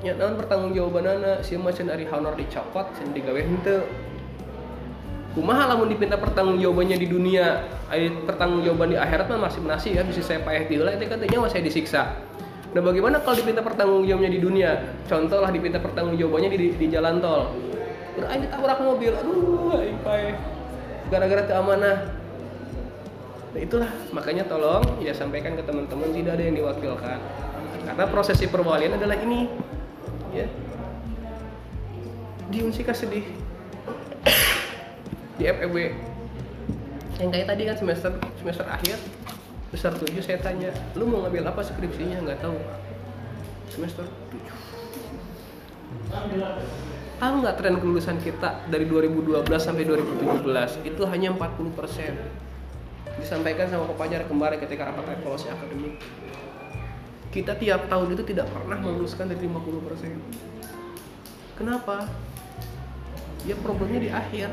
ya 0.01 0.17
naon 0.17 0.41
pertanggungjawaban 0.41 1.05
anak 1.05 1.45
si 1.45 1.61
macan 1.61 1.93
ari 1.93 2.09
honor 2.09 2.33
dicopot 2.37 2.89
sen 2.97 3.13
digawe 3.13 3.37
henteu. 3.37 3.85
Kumaha 5.31 5.71
lamun 5.71 5.87
dipinta 5.87 6.19
pertanggungjawabannya 6.19 6.97
di 6.99 7.07
dunia? 7.07 7.63
Ai 7.87 8.11
pertanggungjawaban 8.11 8.91
di 8.91 8.99
akhirat 8.99 9.31
mah 9.31 9.47
masih 9.47 9.63
nasi 9.63 9.89
ya 9.95 10.03
bisa 10.03 10.27
saya 10.27 10.43
payah 10.43 10.67
heula 10.67 10.91
itu 10.99 11.07
nyawa 11.07 11.47
saya 11.47 11.63
disiksa. 11.63 12.19
Nah 12.75 12.83
bagaimana 12.83 13.23
kalau 13.23 13.39
dipinta 13.39 13.63
pertanggungjawabannya 13.63 14.31
di 14.31 14.41
dunia? 14.43 14.71
Contoh 15.07 15.39
lah 15.39 15.55
dipinta 15.55 15.79
pertanggungjawabannya 15.79 16.49
di, 16.51 16.59
di, 16.59 16.67
di 16.75 16.87
jalan 16.91 17.23
tol. 17.23 17.55
Udah 18.19 18.27
aing 18.27 18.43
ditabrak 18.43 18.79
mobil 18.83 19.13
aduh 19.15 19.79
payah. 20.03 20.35
Gara-gara 21.15 21.43
keamanah 21.47 21.97
nah 23.51 23.61
itulah. 23.63 23.91
Makanya 24.11 24.51
tolong 24.51 24.83
ya 24.99 25.15
sampaikan 25.15 25.55
ke 25.55 25.63
teman-teman 25.63 26.11
tidak 26.11 26.39
ada 26.39 26.43
yang 26.43 26.57
diwakilkan. 26.59 27.19
Karena 27.87 28.05
prosesi 28.11 28.51
perwalian 28.51 28.99
adalah 28.99 29.15
ini 29.23 29.47
ya 30.35 30.47
di 32.51 32.59
Unsika 32.67 32.91
sedih. 32.91 33.25
Di 35.39 35.45
FEB 35.49 35.77
yang 37.21 37.31
kayak 37.33 37.47
tadi 37.53 37.63
kan 37.69 37.77
semester 37.77 38.13
semester 38.41 38.65
akhir 38.65 38.97
semester 39.71 39.93
7 40.09 40.25
saya 40.25 40.39
tanya 40.41 40.73
lu 40.97 41.05
mau 41.05 41.25
ngambil 41.25 41.53
apa 41.53 41.61
skripsinya? 41.65 42.21
Nggak 42.27 42.41
tahu 42.45 42.57
semester 43.71 44.05
7 44.05 44.41
tahu 47.21 47.35
nggak 47.45 47.57
tren 47.61 47.77
kelulusan 47.77 48.17
kita 48.25 48.65
dari 48.73 48.89
2012 48.89 49.45
sampai 49.61 49.85
2017 49.85 50.89
itu 50.89 51.03
hanya 51.05 51.29
40 51.37 51.77
persen. 51.77 52.17
Disampaikan 53.21 53.69
sama 53.69 53.85
Pak 53.93 53.97
Pajar 54.01 54.25
kemarin 54.25 54.57
ketika 54.57 54.89
rapat 54.89 55.21
evaluasi 55.21 55.53
akademik 55.53 56.01
kita 57.31 57.55
tiap 57.59 57.87
tahun 57.87 58.19
itu 58.19 58.23
tidak 58.27 58.51
pernah 58.51 58.75
meluluskan 58.79 59.31
dari 59.31 59.47
50 59.47 59.87
persen. 59.87 60.19
Kenapa? 61.55 62.11
Ya 63.47 63.55
problemnya 63.59 64.01
di 64.03 64.11
akhir. 64.11 64.51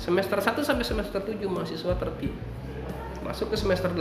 Semester 0.00 0.40
1 0.40 0.64
sampai 0.64 0.84
semester 0.84 1.20
7 1.20 1.36
mahasiswa 1.44 1.92
tertib 1.96 2.32
masuk 3.20 3.52
ke 3.52 3.56
semester 3.60 3.92
8 3.92 4.00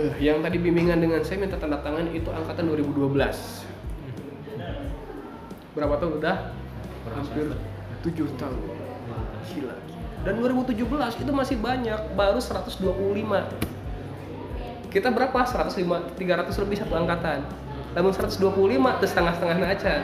eh, 0.00 0.16
yang 0.16 0.40
tadi 0.40 0.56
bimbingan 0.56 0.96
dengan 0.96 1.20
saya 1.20 1.44
minta 1.44 1.60
tanda 1.60 1.76
tangan 1.84 2.08
itu 2.08 2.32
angkatan 2.32 2.72
2012 2.72 3.12
berapa 5.76 5.94
tahun? 6.00 6.12
Udah? 6.24 6.56
Hampir 7.12 7.52
7 8.00 8.40
tahun. 8.40 8.58
Gila 9.52 9.76
dan 10.26 10.34
2017 10.42 11.22
itu 11.22 11.32
masih 11.32 11.56
banyak 11.62 12.00
baru 12.18 12.42
125 12.42 12.82
kita 14.88 15.12
berapa? 15.12 15.44
105 15.44 16.16
300 16.16 16.62
lebih 16.64 16.76
satu 16.80 16.94
angkatan. 16.96 17.44
Namun 17.92 18.10
125 18.12 18.40
itu 18.76 19.06
setengah-setengah 19.08 19.56
acan 19.68 20.00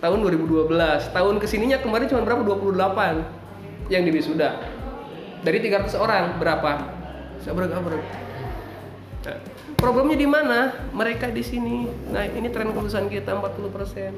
tahun 0.00 0.18
2012 0.24 0.72
tahun 1.12 1.34
ke 1.36 1.46
sininya 1.46 1.78
kemarin 1.78 2.08
cuma 2.08 2.24
berapa? 2.24 2.42
28 2.42 3.92
yang 3.92 4.02
di 4.06 4.10
wisuda. 4.10 4.56
Dari 5.40 5.58
300 5.60 5.96
orang 5.96 6.36
berapa? 6.40 6.72
Berapa 7.40 7.80
nah, 9.24 9.38
problemnya 9.76 10.16
di 10.16 10.28
mana? 10.28 10.76
Mereka 10.92 11.32
di 11.32 11.44
sini. 11.44 11.88
Nah 12.12 12.28
ini 12.28 12.48
tren 12.52 12.72
kelulusan 12.72 13.08
kita 13.08 13.36
40 13.36 13.72
persen. 13.72 14.12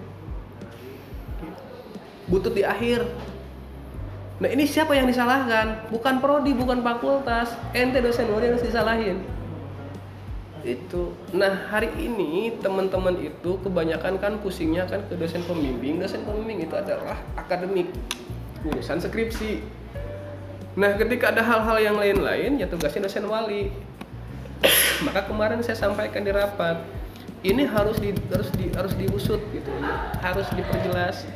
Butut 2.31 2.55
di 2.55 2.63
akhir 2.63 3.07
Nah 4.43 4.51
ini 4.51 4.67
siapa 4.67 4.99
yang 4.99 5.07
disalahkan? 5.07 5.87
Bukan 5.95 6.19
prodi, 6.19 6.51
bukan 6.51 6.83
fakultas. 6.83 7.55
Ente 7.71 8.03
dosen 8.03 8.27
murid 8.27 8.51
yang 8.51 8.59
harus 8.59 8.67
disalahin. 8.67 9.23
Itu. 10.67 11.15
Nah 11.31 11.71
hari 11.71 11.95
ini 11.95 12.59
teman-teman 12.59 13.23
itu 13.23 13.63
kebanyakan 13.63 14.19
kan 14.19 14.43
pusingnya 14.43 14.91
kan 14.91 15.07
ke 15.07 15.15
dosen 15.15 15.47
pembimbing. 15.47 16.03
Dosen 16.03 16.27
pembimbing 16.27 16.67
itu 16.67 16.75
adalah 16.75 17.23
akademik, 17.39 17.87
urusan 18.67 18.99
skripsi. 18.99 19.63
Nah 20.75 20.99
ketika 20.99 21.31
ada 21.31 21.47
hal-hal 21.47 21.79
yang 21.79 21.95
lain-lain 22.03 22.59
ya 22.59 22.67
tugasnya 22.67 23.07
dosen 23.07 23.31
wali. 23.31 23.71
Maka 25.07 25.23
kemarin 25.31 25.63
saya 25.63 25.79
sampaikan 25.79 26.27
di 26.27 26.35
rapat, 26.35 26.83
ini 27.47 27.63
harus 27.63 27.95
di, 28.03 28.11
harus 28.31 28.51
di, 28.59 28.75
harus 28.75 28.95
diusut 28.99 29.43
gitu, 29.55 29.71
harus 30.19 30.47
diperjelas 30.55 31.31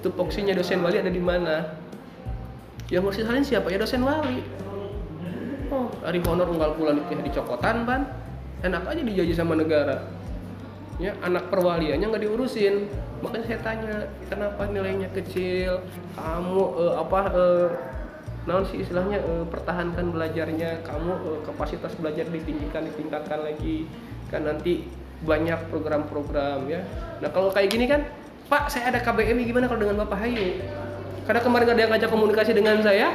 tupoksinya 0.00 0.56
dosen 0.56 0.80
wali 0.80 0.96
ada 0.96 1.12
di 1.12 1.20
mana 1.20 1.76
yang 2.90 3.06
harus 3.06 3.22
disalin 3.22 3.46
siapa? 3.46 3.70
Ya 3.70 3.78
dosen 3.78 4.02
wali 4.02 4.42
oh 5.70 5.86
hari 6.02 6.18
honor 6.26 6.50
unggal 6.50 6.74
pulang 6.74 6.98
di, 7.06 7.14
di 7.22 7.30
cokotan 7.32 7.86
ban. 7.86 8.02
Enak 8.60 8.92
aja 8.92 9.00
dijaji 9.00 9.32
sama 9.32 9.56
negara. 9.56 10.04
Ya 11.00 11.16
anak 11.24 11.48
perwaliannya 11.48 12.12
nggak 12.12 12.24
diurusin. 12.28 12.92
Makanya 13.24 13.44
saya 13.48 13.60
tanya 13.64 13.94
kenapa 14.28 14.68
nilainya 14.68 15.08
kecil? 15.16 15.80
Kamu 16.12 16.60
eh, 16.76 16.94
apa 17.00 17.20
eh, 17.32 17.68
sih 18.68 18.84
istilahnya 18.84 19.24
eh, 19.24 19.44
pertahankan 19.48 20.12
belajarnya? 20.12 20.84
Kamu 20.84 21.12
eh, 21.24 21.38
kapasitas 21.48 21.96
belajar 21.96 22.28
ditinggikan 22.28 22.84
ditingkatkan 22.84 23.48
lagi. 23.48 23.88
Kan 24.28 24.44
nanti 24.44 24.84
banyak 25.24 25.72
program-program 25.72 26.68
ya. 26.68 26.84
Nah 27.24 27.32
kalau 27.32 27.48
kayak 27.48 27.72
gini 27.72 27.88
kan 27.88 28.04
pak 28.52 28.68
saya 28.68 28.92
ada 28.92 29.00
KBM 29.00 29.40
gimana 29.46 29.70
kalau 29.70 29.80
dengan 29.80 30.04
bapak 30.04 30.26
Hayu 30.26 30.58
karena 31.30 31.46
kemarin 31.46 31.70
ada 31.70 31.78
yang 31.78 31.94
ngajak 31.94 32.10
komunikasi 32.10 32.50
dengan 32.50 32.82
saya 32.82 33.14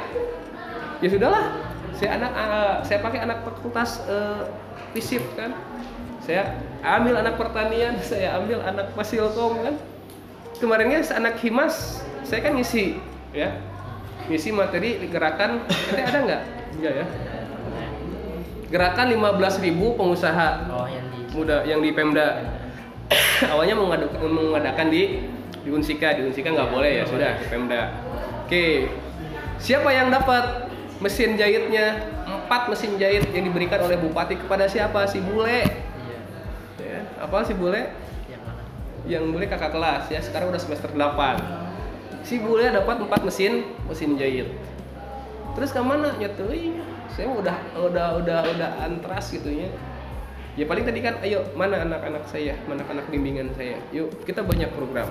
ya 1.04 1.08
sudahlah. 1.12 1.52
Saya 1.92 2.16
anak 2.16 2.32
uh, 2.32 2.74
saya 2.80 3.04
pakai 3.04 3.20
anak 3.20 3.44
fakultas 3.44 4.00
uh, 4.08 4.48
fisip 4.96 5.20
kan. 5.36 5.52
Saya 6.24 6.56
ambil 6.80 7.20
anak 7.20 7.36
pertanian 7.36 8.00
saya 8.08 8.40
ambil 8.40 8.64
anak 8.64 8.96
fasilkom 8.96 9.60
kan. 9.60 9.76
Kemarinnya 10.56 11.04
anak 11.12 11.36
himas 11.44 12.00
saya 12.24 12.40
kan 12.40 12.56
ngisi 12.56 12.96
ya. 13.36 13.52
Ngisi 14.32 14.48
materi 14.48 14.96
gerakan. 15.12 15.68
Nanti 15.68 16.00
ada 16.00 16.18
nggak? 16.24 16.42
Enggak 16.80 16.92
ya. 16.96 17.06
Gerakan 18.72 19.06
15.000 19.12 19.76
pengusaha 19.76 20.48
Oh 20.72 20.88
yang 20.88 21.04
di 21.12 21.20
muda 21.36 21.56
yang 21.68 21.80
di 21.84 21.92
Pemda. 21.92 22.48
Awalnya 23.52 23.76
mengadakan 24.24 24.88
di 24.88 25.35
di 25.66 25.74
Unsika 25.74 26.14
di 26.14 26.22
Unsika 26.22 26.54
nggak 26.54 26.70
boleh 26.70 27.02
ya 27.02 27.04
sudah 27.10 27.42
di 27.42 27.44
Pemda. 27.50 27.90
Oke 28.46 28.86
siapa 29.58 29.90
yang 29.90 30.14
dapat 30.14 30.70
mesin 31.02 31.34
jahitnya? 31.34 32.14
Empat 32.22 32.70
mesin 32.70 32.94
jahit 32.94 33.26
yang 33.34 33.50
diberikan 33.50 33.82
oleh 33.82 33.98
bupati 33.98 34.38
kepada 34.38 34.70
siapa? 34.70 35.10
Si 35.10 35.18
bule. 35.18 35.66
Iya. 35.66 36.18
Ya, 36.78 37.00
apa 37.18 37.42
si 37.42 37.58
bule? 37.58 37.90
Yang 38.30 38.42
mana? 38.46 38.62
Yang 39.10 39.24
bule 39.34 39.44
kakak 39.50 39.74
kelas 39.74 40.06
ya 40.06 40.22
sekarang 40.22 40.54
udah 40.54 40.62
semester 40.62 40.94
8 40.94 41.66
si 42.22 42.38
bule 42.38 42.70
dapat 42.70 43.02
empat 43.02 43.26
mesin 43.26 43.66
mesin 43.90 44.14
jahit. 44.14 44.46
Terus 45.58 45.74
ke 45.74 45.82
mana 45.82 46.14
nyetui 46.14 46.78
saya 47.10 47.26
udah 47.26 47.58
udah 47.74 48.22
udah 48.22 48.38
udah 48.54 48.70
antras 48.86 49.34
gitu 49.34 49.50
ya. 49.50 49.66
Ya 50.54 50.64
paling 50.70 50.86
tadi 50.86 51.02
kan 51.02 51.18
ayo 51.26 51.42
mana 51.58 51.82
anak-anak 51.82 52.22
saya 52.30 52.54
mana 52.70 52.86
anak 52.86 53.10
bimbingan 53.10 53.50
saya? 53.58 53.82
Yuk 53.90 54.22
kita 54.22 54.46
banyak 54.46 54.70
program 54.70 55.10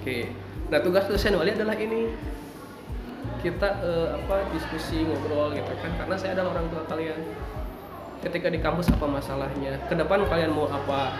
oke. 0.00 0.18
Nah 0.72 0.80
tugas 0.80 1.04
dosen 1.06 1.36
wali 1.36 1.52
adalah 1.52 1.76
ini. 1.76 2.08
Kita 3.40 3.68
eh, 3.84 4.08
apa 4.16 4.48
diskusi 4.52 5.04
ngobrol 5.04 5.52
gitu 5.56 5.72
kan 5.80 5.92
karena 5.96 6.16
saya 6.16 6.36
adalah 6.40 6.56
orang 6.56 6.66
tua 6.72 6.82
kalian. 6.88 7.20
Ketika 8.20 8.48
di 8.52 8.60
kampus 8.60 8.88
apa 8.92 9.04
masalahnya? 9.08 9.80
Ke 9.88 9.96
depan 9.96 10.24
kalian 10.24 10.52
mau 10.56 10.68
apa? 10.68 11.16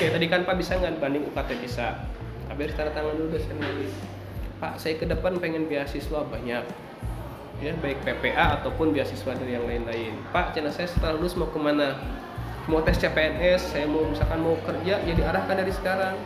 Kayak 0.00 0.16
tadi 0.16 0.26
kan 0.28 0.40
pak 0.48 0.56
bisa 0.56 0.76
nggak 0.80 0.96
banding 0.96 1.28
UKT 1.28 1.50
bisa? 1.60 2.08
Tapi 2.48 2.60
harus 2.64 2.72
tanda 2.76 2.92
tangan 2.92 3.16
dulu 3.16 3.36
dosen 3.36 3.56
lagi 3.60 3.88
pak 4.60 4.76
saya 4.76 5.00
ke 5.00 5.08
depan 5.08 5.40
pengen 5.40 5.64
beasiswa 5.66 6.20
banyak. 6.28 6.64
Ya 7.60 7.72
baik 7.76 8.00
PPA 8.04 8.60
ataupun 8.60 8.92
beasiswa 8.92 9.36
dari 9.36 9.56
yang 9.56 9.64
lain-lain. 9.68 10.16
Pak 10.32 10.56
channel 10.56 10.72
saya 10.72 10.88
setelah 10.88 11.16
lulus 11.16 11.36
mau 11.36 11.48
ke 11.48 11.60
mana? 11.60 11.96
Mau 12.68 12.80
tes 12.84 12.96
CPNS 13.00 13.72
saya 13.72 13.88
mau 13.88 14.04
misalkan 14.04 14.40
mau 14.40 14.56
kerja 14.64 15.00
ya 15.00 15.12
diarahkan 15.16 15.64
dari 15.64 15.72
sekarang 15.72 16.16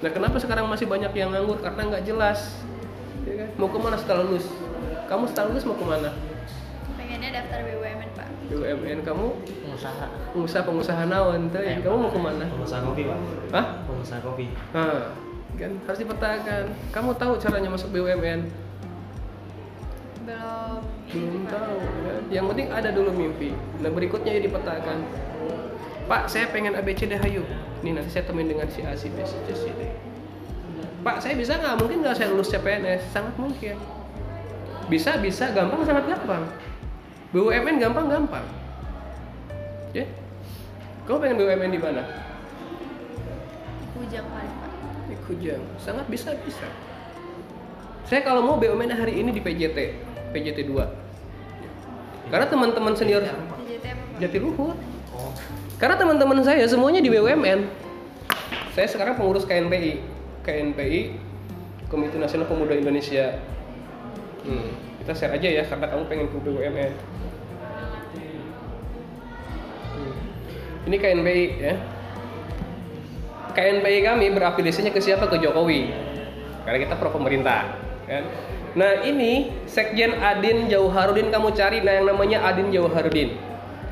nah 0.00 0.10
kenapa 0.12 0.36
sekarang 0.40 0.66
masih 0.68 0.88
banyak 0.88 1.12
yang 1.12 1.30
nganggur? 1.32 1.60
Karena 1.60 1.92
nggak 1.92 2.04
jelas. 2.08 2.60
Ya 3.28 3.44
kan? 3.44 3.48
mau 3.60 3.68
ke 3.68 3.78
mana 3.78 3.96
setelah 4.00 4.24
lulus? 4.24 4.48
Kamu 5.06 5.24
setelah 5.28 5.46
lulus 5.52 5.64
mau 5.68 5.76
ke 5.76 5.86
mana? 5.86 6.10
Pengennya 6.96 7.28
daftar 7.36 7.58
BUMN 7.68 8.08
pak. 8.16 8.28
BUMN 8.48 8.98
kamu? 9.04 9.26
Pengusaha. 9.44 10.06
pengusaha 10.32 10.62
pengusaha 10.64 11.02
naon 11.04 11.52
teh? 11.52 11.84
Kamu 11.84 11.96
mau 12.00 12.10
ke 12.10 12.20
mana? 12.20 12.44
Pengusaha 12.48 12.80
kopi 12.80 13.02
pak. 13.04 13.18
Hah? 13.52 13.66
Pengusaha 13.84 14.20
kopi. 14.24 14.46
Nah, 14.72 15.12
kan 15.60 15.72
harus 15.84 15.98
dipetakan 16.00 16.64
kamu 16.88 17.10
tahu 17.20 17.32
caranya 17.36 17.68
masuk 17.68 17.92
BUMN 17.92 18.48
belum. 20.30 20.80
Belum 21.10 21.44
tahu 21.50 21.76
kan? 22.06 22.22
yang 22.30 22.46
penting 22.46 22.68
ada 22.70 22.88
dulu 22.94 23.10
mimpi. 23.10 23.50
Nah 23.82 23.90
berikutnya 23.90 24.38
ya 24.38 24.40
dipetakan 24.46 24.98
Pak 26.10 26.26
saya 26.26 26.50
pengen 26.50 26.74
ABCD 26.74 27.14
hayu 27.22 27.46
nih 27.86 27.94
nanti 27.94 28.10
saya 28.10 28.26
temuin 28.26 28.50
dengan 28.50 28.66
si 28.66 28.82
A 28.82 28.98
si 28.98 29.06
B 29.14 29.22
si 29.22 29.38
C 29.46 29.54
si 29.54 29.70
D. 29.78 29.86
Pak 31.06 31.22
saya 31.22 31.38
bisa 31.38 31.54
nggak? 31.54 31.78
Mungkin 31.78 32.02
nggak 32.02 32.18
saya 32.18 32.34
lulus 32.34 32.50
CPNS 32.50 33.14
sangat 33.14 33.38
mungkin. 33.38 33.78
Bisa 34.90 35.14
bisa. 35.22 35.54
Gampang 35.54 35.86
sangat 35.86 36.10
gampang. 36.10 36.50
BUMN 37.30 37.78
gampang 37.78 38.10
gampang. 38.10 38.42
Ya. 39.94 40.02
Kamu 41.06 41.22
pengen 41.22 41.36
BUMN 41.38 41.70
di 41.70 41.78
mana? 41.78 42.02
Kujang 43.94 44.26
paling 44.34 44.54
pak. 44.58 44.70
Di 45.06 45.16
Kujang. 45.30 45.62
Sangat 45.78 46.10
bisa 46.10 46.34
bisa. 46.42 46.66
Saya 48.10 48.26
kalau 48.26 48.42
mau 48.42 48.58
BUMN 48.58 48.98
hari 48.98 49.14
ini 49.22 49.30
di 49.30 49.38
PJT 49.38 49.78
PJT 50.34 50.66
2 50.66 52.34
karena 52.34 52.46
teman-teman 52.50 52.94
senior 52.98 53.22
TJT 53.22 53.30
apa 53.30 53.54
Jatiluhur. 54.18 54.74
Karena 55.80 55.96
teman-teman 55.96 56.44
saya 56.44 56.68
semuanya 56.68 57.00
di 57.00 57.08
BUMN 57.08 57.64
saya 58.76 58.86
sekarang 58.86 59.16
pengurus 59.16 59.48
KNPI 59.48 60.04
KNPI 60.44 61.00
Komite 61.90 62.22
Nasional 62.22 62.46
Pemuda 62.46 62.78
Indonesia. 62.78 63.34
Hmm, 64.46 64.70
kita 65.02 65.12
share 65.12 65.34
aja 65.34 65.48
ya 65.50 65.66
karena 65.66 65.90
kamu 65.90 66.02
pengen 66.06 66.26
ke 66.30 66.38
BUMN 66.38 66.92
Hmm. 69.90 70.14
ini 70.86 70.96
KNPI 70.96 71.44
ya. 71.60 71.74
KNPI 73.50 73.98
kami 74.06 74.30
berafiliasinya 74.30 74.94
ke 74.94 75.02
siapa? 75.02 75.26
Ke 75.26 75.36
Jokowi. 75.42 75.90
Karena 76.62 76.78
kita 76.78 76.94
pro 76.94 77.10
pemerintah 77.10 77.74
kan? 78.06 78.22
Nah 78.78 79.02
ini 79.02 79.50
Sekjen 79.66 80.14
Adin 80.22 80.70
Jauharudin 80.70 81.34
kamu 81.34 81.50
cari 81.58 81.82
nah 81.82 81.98
yang 81.98 82.06
namanya 82.06 82.46
Adin 82.46 82.70
Jauharudin 82.70 83.34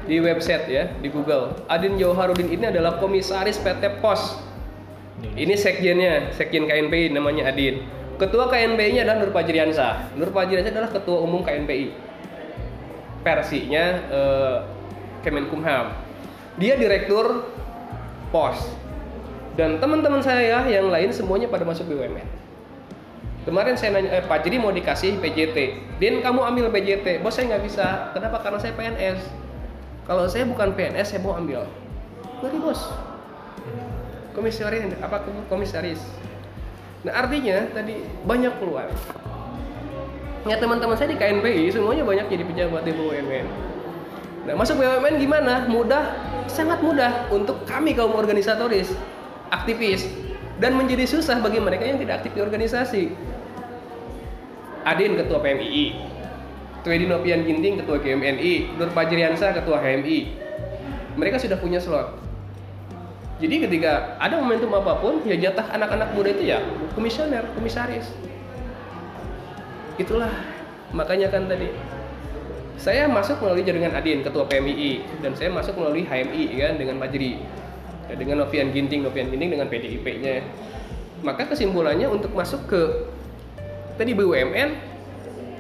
di 0.09 0.17
website 0.25 0.65
ya 0.67 0.89
di 1.05 1.13
Google. 1.13 1.53
Adin 1.69 2.01
Jauharudin 2.01 2.49
ini 2.49 2.73
adalah 2.73 2.97
komisaris 2.97 3.61
PT 3.61 4.01
Pos. 4.01 4.41
Ini 5.21 5.53
sekjennya 5.53 6.33
sekjen 6.33 6.65
KNPI 6.65 7.13
namanya 7.13 7.53
Adin. 7.53 7.85
Ketua 8.17 8.49
KNPI 8.49 8.99
nya 8.99 9.03
adalah 9.07 9.23
Nur 9.23 9.31
Fajriansah 9.31 10.19
Nur 10.19 10.35
Fajriansah 10.35 10.75
adalah 10.75 10.91
ketua 10.91 11.23
umum 11.23 11.47
KNPI 11.47 11.95
versinya 13.23 13.85
eh, 14.09 14.57
Kemenkumham. 15.23 15.93
Dia 16.57 16.75
direktur 16.81 17.47
Pos. 18.33 18.59
Dan 19.55 19.83
teman-teman 19.83 20.23
saya 20.23 20.67
yang 20.71 20.89
lain 20.89 21.11
semuanya 21.11 21.51
pada 21.51 21.67
masuk 21.67 21.91
BUMN 21.91 22.49
kemarin 23.43 23.81
saya 23.81 23.97
nanya 23.97 24.21
eh, 24.21 24.23
Pak 24.29 24.45
Jadi 24.45 24.61
mau 24.61 24.69
dikasih 24.69 25.25
PJT 25.25 25.57
Din 25.97 26.21
kamu 26.21 26.45
ambil 26.45 26.69
PJT 26.69 27.25
bos 27.25 27.33
saya 27.33 27.57
nggak 27.57 27.65
bisa. 27.65 28.13
Kenapa? 28.13 28.45
Karena 28.45 28.61
saya 28.61 28.77
PNS 28.77 29.48
kalau 30.09 30.25
saya 30.25 30.49
bukan 30.49 30.73
PNS 30.73 31.13
saya 31.13 31.21
mau 31.21 31.37
ambil. 31.37 31.69
Ngerti 32.41 32.59
bos. 32.65 32.81
Komisaris 34.33 34.89
apa 35.05 35.29
komisaris. 35.53 36.01
Nah 37.05 37.13
artinya 37.13 37.69
tadi 37.77 38.01
banyak 38.25 38.57
peluang. 38.57 38.89
Ya 40.49 40.57
teman-teman 40.57 40.97
saya 40.97 41.13
di 41.13 41.21
KNPI 41.21 41.77
semuanya 41.77 42.09
banyak 42.09 42.33
jadi 42.33 42.45
pejabat 42.49 42.89
di 42.89 42.97
BUMN 42.97 43.69
nah 44.49 44.57
masuk 44.57 44.81
BUMN 44.81 45.21
gimana? 45.21 45.69
Mudah 45.69 46.17
sangat 46.49 46.81
mudah 46.81 47.29
untuk 47.29 47.69
kami 47.69 47.93
kaum 47.93 48.17
organisatoris 48.17 48.97
aktivis. 49.53 50.09
Dan 50.59 50.75
menjadi 50.75 51.07
susah 51.07 51.39
bagi 51.39 51.63
mereka 51.63 51.87
yang 51.87 52.03
tidak 52.03 52.19
aktif 52.25 52.35
di 52.35 52.41
organisasi. 52.43 53.15
Adin 54.83 55.15
ketua 55.15 55.39
PMII 55.39 56.08
Twedi 56.87 57.11
Nopian 57.11 57.43
Ginting 57.43 57.83
ketua 57.83 57.99
GMNI 57.99 58.79
Nur 58.79 58.91
Fajriansah 58.95 59.55
ketua 59.57 59.83
HMI 59.83 60.49
mereka 61.19 61.35
sudah 61.35 61.59
punya 61.59 61.83
slot. 61.83 62.15
Jadi 63.43 63.67
ketika 63.67 64.15
ada 64.23 64.39
momentum 64.39 64.71
apa 64.79 65.03
pun 65.03 65.19
ya 65.27 65.35
jatah 65.35 65.67
anak-anak 65.75 66.15
muda 66.15 66.31
itu 66.31 66.55
ya 66.55 66.63
komisioner 66.95 67.43
komisaris. 67.59 68.07
Itulah 69.99 70.31
makanya 70.95 71.27
kan 71.35 71.51
tadi. 71.51 71.75
Saya 72.79 73.11
masuk 73.11 73.43
melalui 73.43 73.67
jaringan 73.67 73.91
Adin 73.99 74.23
ketua 74.23 74.47
PMII 74.47 75.03
dan 75.19 75.35
saya 75.35 75.51
masuk 75.51 75.75
melalui 75.75 76.07
HMI 76.07 76.55
kan 76.63 76.79
dengan 76.79 77.03
Majri 77.03 77.43
Ya, 78.09 78.17
dengan 78.17 78.41
Novian 78.41 78.73
Ginting 78.73 79.05
Novian 79.05 79.29
Ginting 79.29 79.53
dengan 79.53 79.69
PDIP-nya 79.69 80.41
maka 81.21 81.45
kesimpulannya 81.45 82.09
untuk 82.09 82.33
masuk 82.33 82.65
ke 82.65 82.81
tadi 84.01 84.17
BUMN 84.17 84.88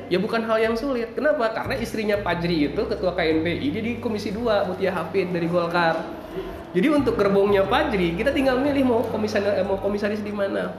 ya 0.08 0.18
bukan 0.20 0.44
hal 0.44 0.58
yang 0.60 0.74
sulit. 0.74 1.12
Kenapa? 1.12 1.52
Karena 1.52 1.76
istrinya 1.76 2.16
Pajri 2.20 2.72
itu 2.72 2.82
ketua 2.88 3.12
KNPI 3.12 3.66
dia 3.72 3.82
di 3.84 3.92
Komisi 4.00 4.32
2 4.32 4.68
Mutia 4.72 4.92
Hafid 4.92 5.32
dari 5.32 5.46
Golkar. 5.48 6.00
Jadi 6.72 6.88
untuk 6.92 7.16
gerbongnya 7.16 7.64
Pajri 7.64 8.16
kita 8.16 8.32
tinggal 8.32 8.60
milih 8.60 8.84
mau 8.84 9.00
komisaris 9.08 9.64
mau 9.64 9.80
komisaris 9.80 10.20
di 10.24 10.32
mana. 10.32 10.72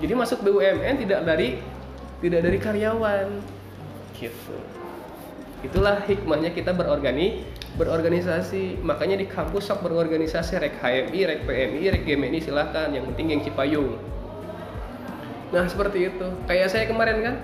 Jadi 0.00 0.12
masuk 0.12 0.44
BUMN 0.44 0.94
tidak 1.04 1.20
dari 1.24 1.60
tidak 2.20 2.40
dari 2.44 2.58
karyawan. 2.60 3.28
Gitu. 4.16 4.56
Itulah 5.62 6.02
hikmahnya 6.06 6.50
kita 6.52 6.74
berorgani 6.74 7.46
berorganisasi. 7.78 8.82
Makanya 8.82 9.16
di 9.22 9.26
kampus 9.30 9.70
sok 9.70 9.86
berorganisasi 9.86 10.58
rek 10.58 10.76
HMI 10.82 11.20
rek 11.24 11.40
PMI 11.46 11.84
rek 11.98 12.02
GMI 12.02 12.38
silahkan 12.42 12.90
yang 12.90 13.06
penting 13.14 13.38
yang 13.38 13.40
Cipayung. 13.46 13.96
Nah 15.54 15.64
seperti 15.68 16.10
itu. 16.10 16.26
Kayak 16.50 16.68
saya 16.72 16.84
kemarin 16.90 17.18
kan 17.22 17.34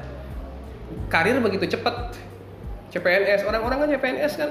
karir 1.08 1.36
begitu 1.40 1.78
cepat. 1.78 2.16
CPNS 2.88 3.44
orang-orang 3.44 3.84
kan 3.84 3.88
CPNS 3.92 4.32
kan 4.40 4.50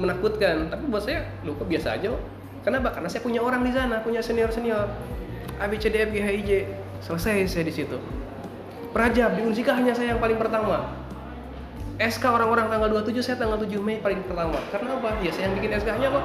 menakutkan. 0.00 0.72
Tapi 0.72 0.84
buat 0.88 1.04
saya 1.04 1.28
lu 1.44 1.52
biasa 1.56 2.00
aja 2.00 2.16
kenapa? 2.62 2.92
Karena 2.92 3.08
saya 3.08 3.22
punya 3.24 3.40
orang 3.40 3.64
di 3.64 3.72
sana 3.72 4.04
punya 4.04 4.20
senior 4.20 4.52
senior 4.52 4.88
ABCDF 5.58 6.12
GHIJ 6.12 6.50
selesai 7.02 7.48
saya 7.48 7.64
di 7.66 7.74
situ. 7.74 7.98
Prajab 8.92 9.36
di 9.36 9.42
Unsika 9.44 9.76
hanya 9.76 9.92
saya 9.92 10.16
yang 10.16 10.20
paling 10.22 10.36
pertama. 10.40 10.96
SK 11.98 12.30
orang-orang 12.30 12.70
tanggal 12.70 13.02
27 13.02 13.26
saya 13.26 13.36
tanggal 13.42 13.58
7 13.58 13.74
Mei 13.82 13.98
paling 13.98 14.22
pertama. 14.22 14.54
Karena 14.70 14.96
apa? 14.96 15.18
Ya 15.18 15.34
saya 15.34 15.50
yang 15.50 15.54
bikin 15.58 15.70
SK-nya 15.82 16.08
kok. 16.14 16.24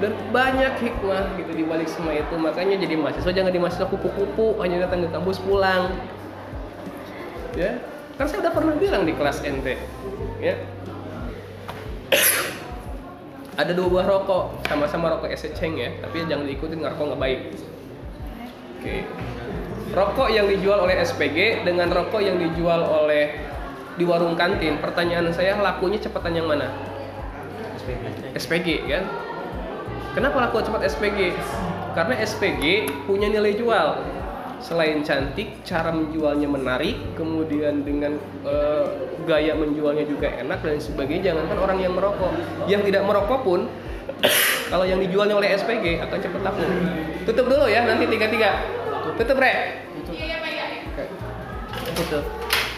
Dan 0.00 0.16
banyak 0.32 0.74
hikmah 0.80 1.36
gitu 1.36 1.52
di 1.60 1.64
balik 1.68 1.84
semua 1.92 2.16
itu. 2.16 2.34
Makanya 2.40 2.80
jadi 2.80 2.96
mahasiswa 2.96 3.32
jangan 3.36 3.52
di 3.52 3.60
mahasiswa 3.60 3.84
kupu-kupu 3.84 4.56
hanya 4.64 4.88
datang 4.88 5.04
ke 5.04 5.08
kampus 5.12 5.38
pulang. 5.44 5.92
Ya 7.52 7.76
kan 8.20 8.28
saya 8.28 8.44
udah 8.44 8.52
pernah 8.52 8.76
bilang 8.76 9.08
di 9.08 9.16
kelas 9.16 9.40
NT 9.40 9.80
ya. 10.44 10.60
Ada 13.56 13.72
dua 13.72 13.88
buah 13.88 14.04
rokok 14.04 14.60
sama-sama 14.68 15.08
rokok 15.08 15.32
eseceng 15.32 15.80
ya. 15.80 15.88
Tapi 16.04 16.28
jangan 16.28 16.44
diikutin 16.44 16.84
ngerokok 16.84 17.04
nggak 17.16 17.22
baik. 17.24 17.40
Oke. 18.76 19.08
Rokok 19.96 20.28
yang 20.28 20.52
dijual 20.52 20.84
oleh 20.84 21.00
SPG 21.00 21.64
dengan 21.64 21.88
rokok 21.88 22.20
yang 22.20 22.36
dijual 22.36 22.84
oleh 22.84 23.40
di 23.96 24.04
warung 24.04 24.36
kantin 24.36 24.76
pertanyaan 24.84 25.32
saya 25.32 25.56
lakunya 25.56 25.96
cepatan 25.96 26.36
yang 26.36 26.44
mana? 26.44 26.68
SPG. 27.80 28.36
SPG 28.36 28.68
kan 28.84 29.04
kenapa 30.12 30.44
laku 30.44 30.60
cepat 30.60 30.84
SPG 30.92 31.32
karena 31.96 32.14
SPG 32.20 32.64
punya 33.08 33.32
nilai 33.32 33.56
jual 33.56 34.19
selain 34.60 35.02
cantik 35.02 35.64
cara 35.64 35.90
menjualnya 35.90 36.46
menarik 36.46 36.96
kemudian 37.16 37.82
dengan 37.82 38.16
eh, 38.44 38.84
gaya 39.24 39.56
menjualnya 39.56 40.04
juga 40.04 40.30
enak 40.30 40.60
dan 40.60 40.78
sebagainya 40.78 41.32
jangankan 41.32 41.58
orang 41.58 41.78
yang 41.80 41.92
merokok. 41.96 42.32
Yang 42.68 42.92
tidak 42.92 43.02
merokok 43.08 43.40
pun 43.42 43.60
kalau 44.72 44.84
yang 44.84 45.00
dijualnya 45.00 45.36
oleh 45.36 45.56
SPG 45.56 46.04
akan 46.04 46.18
cepat 46.20 46.40
laku 46.44 46.62
tutup 47.24 47.46
dulu 47.48 47.66
ya 47.68 47.88
nanti 47.88 48.04
tiga 48.08 48.26
tiga 48.28 48.50
tutup 49.16 49.36
re 49.40 49.52
tutup. 51.96 52.24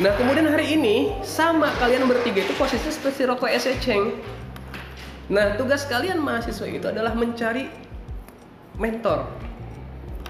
Nah 0.03 0.13
kemudian 0.19 0.49
hari 0.51 0.75
ini 0.75 1.15
sama 1.23 1.71
kalian 1.79 2.07
bertiga 2.09 2.43
itu 2.43 2.55
posisi 2.59 2.91
seperti 2.91 3.29
rokok 3.29 3.51
eseceng 3.51 4.19
Nah, 5.33 5.57
tugas 5.57 5.89
kalian 5.89 6.21
mahasiswa 6.21 6.69
itu 6.69 6.87
adalah 6.93 7.17
mencari 7.17 7.65
mentor. 8.77 9.31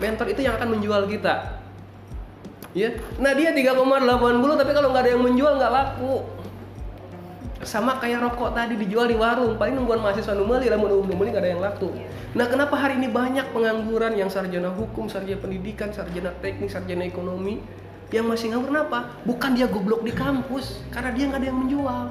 Mentor 0.02 0.26
itu 0.34 0.42
yang 0.42 0.58
akan 0.58 0.68
menjual 0.74 1.06
kita. 1.06 1.62
Ya. 2.74 2.98
Nah, 3.22 3.32
dia 3.38 3.54
3,80 3.54 4.58
tapi 4.58 4.72
kalau 4.74 4.90
nggak 4.90 5.02
ada 5.06 5.10
yang 5.14 5.22
menjual 5.22 5.52
nggak 5.62 5.72
laku. 5.72 6.26
Sama 7.62 8.02
kayak 8.02 8.26
rokok 8.26 8.58
tadi 8.58 8.74
dijual 8.74 9.06
di 9.06 9.14
warung, 9.14 9.54
paling 9.54 9.78
nungguan 9.78 10.02
mahasiswa 10.02 10.34
numeli 10.34 10.66
lamun 10.66 11.06
numeli 11.06 11.30
nggak 11.30 11.44
ada 11.46 11.50
yang 11.54 11.62
laku. 11.62 11.94
Nah, 12.34 12.50
kenapa 12.50 12.74
hari 12.74 12.98
ini 12.98 13.06
banyak 13.06 13.54
pengangguran 13.54 14.18
yang 14.18 14.26
sarjana 14.26 14.74
hukum, 14.74 15.06
sarjana 15.06 15.38
pendidikan, 15.38 15.94
sarjana 15.94 16.34
teknik, 16.42 16.74
sarjana 16.74 17.06
ekonomi 17.06 17.62
yang 18.10 18.26
masih 18.26 18.50
nganggur 18.50 18.74
kenapa? 18.74 19.14
Bukan 19.22 19.54
dia 19.54 19.70
goblok 19.70 20.02
di 20.02 20.10
kampus, 20.10 20.82
karena 20.90 21.14
dia 21.14 21.30
nggak 21.30 21.38
ada 21.38 21.46
yang 21.46 21.58
menjual 21.62 22.04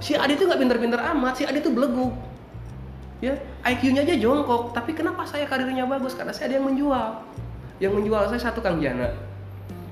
si 0.00 0.16
Adi 0.16 0.34
itu 0.34 0.48
nggak 0.48 0.60
pinter-pinter 0.60 1.00
amat, 1.14 1.32
si 1.36 1.42
Adi 1.44 1.60
itu 1.60 1.70
belegu. 1.70 2.10
Ya, 3.20 3.36
IQ-nya 3.68 4.08
aja 4.08 4.16
jongkok, 4.16 4.72
tapi 4.72 4.96
kenapa 4.96 5.28
saya 5.28 5.44
karirnya 5.44 5.84
bagus? 5.84 6.16
Karena 6.16 6.32
saya 6.32 6.52
ada 6.52 6.54
yang 6.56 6.66
menjual. 6.72 7.20
Yang 7.76 7.92
menjual 8.00 8.22
saya 8.32 8.40
satu 8.48 8.64
Kang 8.64 8.80
Jana. 8.80 9.12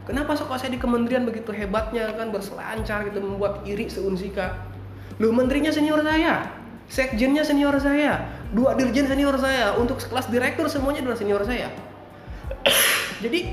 Kenapa 0.09 0.33
sok 0.33 0.57
saya 0.57 0.73
di 0.73 0.81
kementerian 0.81 1.29
begitu 1.29 1.53
hebatnya 1.53 2.09
kan 2.17 2.33
berselancar 2.33 3.05
gitu 3.13 3.21
membuat 3.21 3.61
iri 3.69 3.93
seunsika. 3.93 4.57
Lu 5.21 5.37
menterinya 5.37 5.69
senior 5.69 6.01
saya, 6.01 6.49
sekjennya 6.89 7.45
senior 7.45 7.77
saya, 7.77 8.25
dua 8.57 8.73
dirjen 8.73 9.05
senior 9.05 9.37
saya, 9.37 9.77
untuk 9.77 10.01
kelas 10.01 10.33
direktur 10.33 10.65
semuanya 10.73 11.05
adalah 11.05 11.19
senior 11.21 11.45
saya. 11.45 11.69
Jadi 13.25 13.53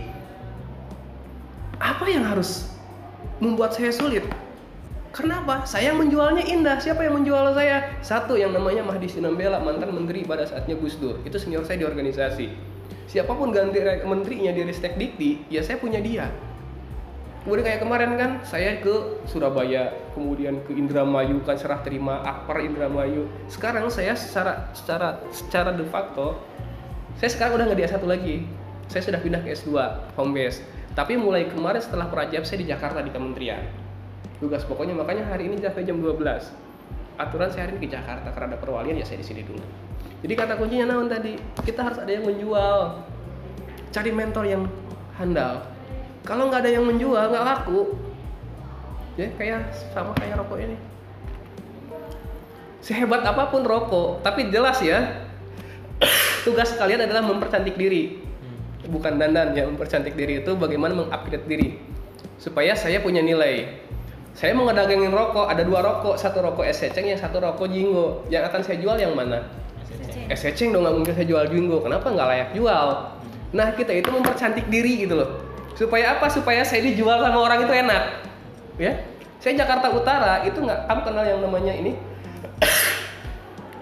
apa 1.75 2.05
yang 2.07 2.23
harus 2.23 2.71
membuat 3.43 3.75
saya 3.75 3.91
sulit? 3.91 4.23
Kenapa? 5.15 5.63
Saya 5.63 5.95
menjualnya 5.95 6.43
indah. 6.43 6.75
Siapa 6.75 7.08
yang 7.08 7.23
menjual 7.23 7.56
saya? 7.56 7.88
Satu 8.04 8.36
yang 8.36 8.51
namanya 8.51 8.84
Mahdi 8.84 9.08
Sinambela, 9.08 9.63
mantan 9.63 9.95
menteri 9.95 10.28
pada 10.28 10.43
saatnya 10.43 10.75
Gus 10.75 10.99
Dur. 10.99 11.23
Itu 11.23 11.39
senior 11.39 11.63
saya 11.63 11.80
di 11.80 11.88
organisasi. 11.88 12.51
Siapa 13.08 13.32
pun 13.32 13.56
ganti 13.56 13.80
menterinya 14.04 14.51
di 14.51 14.67
Ristek 14.67 14.99
Dikti, 14.99 15.47
ya 15.47 15.63
saya 15.63 15.80
punya 15.80 16.04
dia. 16.04 16.28
Kemudian 17.47 17.63
kayak 17.63 17.82
kemarin 17.88 18.12
kan, 18.19 18.32
saya 18.43 18.84
ke 18.84 19.23
Surabaya, 19.23 19.95
kemudian 20.19 20.60
ke 20.67 20.75
Indramayu 20.75 21.39
kan 21.47 21.56
serah 21.56 21.80
terima 21.80 22.19
Akpar 22.19 22.60
Indramayu. 22.60 23.32
Sekarang 23.47 23.88
saya 23.88 24.19
secara 24.19 24.67
secara 24.75 25.23
secara 25.32 25.71
de 25.71 25.88
facto, 25.88 26.43
saya 27.15 27.32
sekarang 27.32 27.63
udah 27.63 27.71
nggak 27.71 27.80
di 27.80 27.86
S1 27.88 28.04
lagi. 28.04 28.36
Saya 28.91 29.01
sudah 29.08 29.23
pindah 29.23 29.39
ke 29.47 29.56
S2, 29.56 29.71
home 30.19 30.36
base. 30.36 30.60
Tapi 30.91 31.15
mulai 31.15 31.47
kemarin 31.47 31.80
setelah 31.80 32.12
Prajab 32.12 32.43
saya 32.43 32.60
di 32.60 32.67
Jakarta 32.67 32.99
di 32.99 33.15
kementerian 33.15 33.84
tugas. 34.39 34.63
Pokoknya 34.67 34.97
makanya 34.97 35.27
hari 35.29 35.47
ini 35.47 35.61
sampai 35.61 35.87
jam 35.87 35.99
12 35.99 36.65
aturan 37.15 37.47
saya 37.47 37.67
hari 37.67 37.79
ini 37.79 37.87
ke 37.87 37.89
Jakarta 37.95 38.27
karena 38.31 38.55
ada 38.55 38.59
perwalian 38.59 38.95
ya 38.99 39.05
saya 39.07 39.19
di 39.23 39.27
sini 39.27 39.41
dulu. 39.43 39.63
Jadi 40.25 40.33
kata 40.35 40.59
kuncinya 40.59 40.95
naon 40.95 41.07
tadi? 41.07 41.37
Kita 41.63 41.85
harus 41.85 41.99
ada 42.01 42.11
yang 42.11 42.25
menjual. 42.27 43.03
Cari 43.91 44.11
mentor 44.11 44.45
yang 44.47 44.63
handal. 45.15 45.63
Kalau 46.27 46.49
nggak 46.51 46.65
ada 46.65 46.71
yang 46.71 46.83
menjual 46.83 47.23
nggak 47.31 47.45
laku. 47.45 47.95
Ya 49.15 49.31
kayak 49.39 49.71
sama 49.95 50.11
kayak 50.19 50.43
rokok 50.43 50.59
ini. 50.59 50.77
Sehebat 52.83 53.23
apa 53.23 53.49
pun 53.49 53.65
rokok 53.65 54.21
tapi 54.21 54.51
jelas 54.53 54.77
ya 54.83 55.25
tugas 56.45 56.75
kalian 56.75 57.07
adalah 57.07 57.23
mempercantik 57.23 57.79
diri. 57.79 58.19
Bukan 58.85 59.17
dandan 59.17 59.55
ya 59.55 59.65
mempercantik 59.65 60.13
diri 60.13 60.43
itu 60.43 60.51
bagaimana 60.59 60.93
mengupgrade 60.93 61.47
diri. 61.47 61.79
Supaya 62.35 62.75
saya 62.75 62.99
punya 62.99 63.23
nilai 63.23 63.84
saya 64.35 64.51
mau 64.51 64.67
ngedagangin 64.67 65.15
rokok, 65.15 65.47
ada 65.47 65.63
dua 65.63 65.79
rokok, 65.79 66.19
satu 66.19 66.43
rokok 66.43 66.67
es 66.67 66.75
seceng, 66.75 67.07
yang 67.07 67.15
satu 67.15 67.39
rokok 67.39 67.71
jinggo. 67.71 68.19
Yang 68.27 68.51
akan 68.51 68.61
saya 68.67 68.77
jual 68.83 68.99
yang 68.99 69.15
mana? 69.15 69.47
Es 70.27 70.43
seceng 70.43 70.75
dong, 70.75 70.83
nggak 70.83 70.95
mungkin 70.99 71.13
saya 71.15 71.27
jual 71.31 71.45
jinggo. 71.47 71.79
Kenapa 71.79 72.11
nggak 72.11 72.27
layak 72.27 72.49
jual? 72.51 72.87
Nah 73.55 73.67
kita 73.71 73.95
itu 73.95 74.11
mempercantik 74.11 74.67
diri 74.67 75.07
gitu 75.07 75.15
loh. 75.15 75.39
Supaya 75.79 76.19
apa? 76.19 76.27
Supaya 76.27 76.67
saya 76.67 76.83
dijual 76.83 77.23
sama 77.23 77.39
orang 77.47 77.63
itu 77.63 77.73
enak. 77.79 78.03
Ya, 78.75 78.91
saya 79.39 79.55
Jakarta 79.55 79.87
Utara 79.95 80.43
itu 80.43 80.59
nggak, 80.59 80.83
kamu 80.83 81.01
kenal 81.07 81.23
yang 81.23 81.39
namanya 81.39 81.71
ini? 81.71 81.95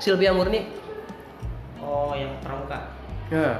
Sylvia 0.06 0.38
Murni. 0.38 0.70
Oh, 1.82 2.14
yang 2.14 2.30
pramuka. 2.46 2.94
Ya, 3.34 3.58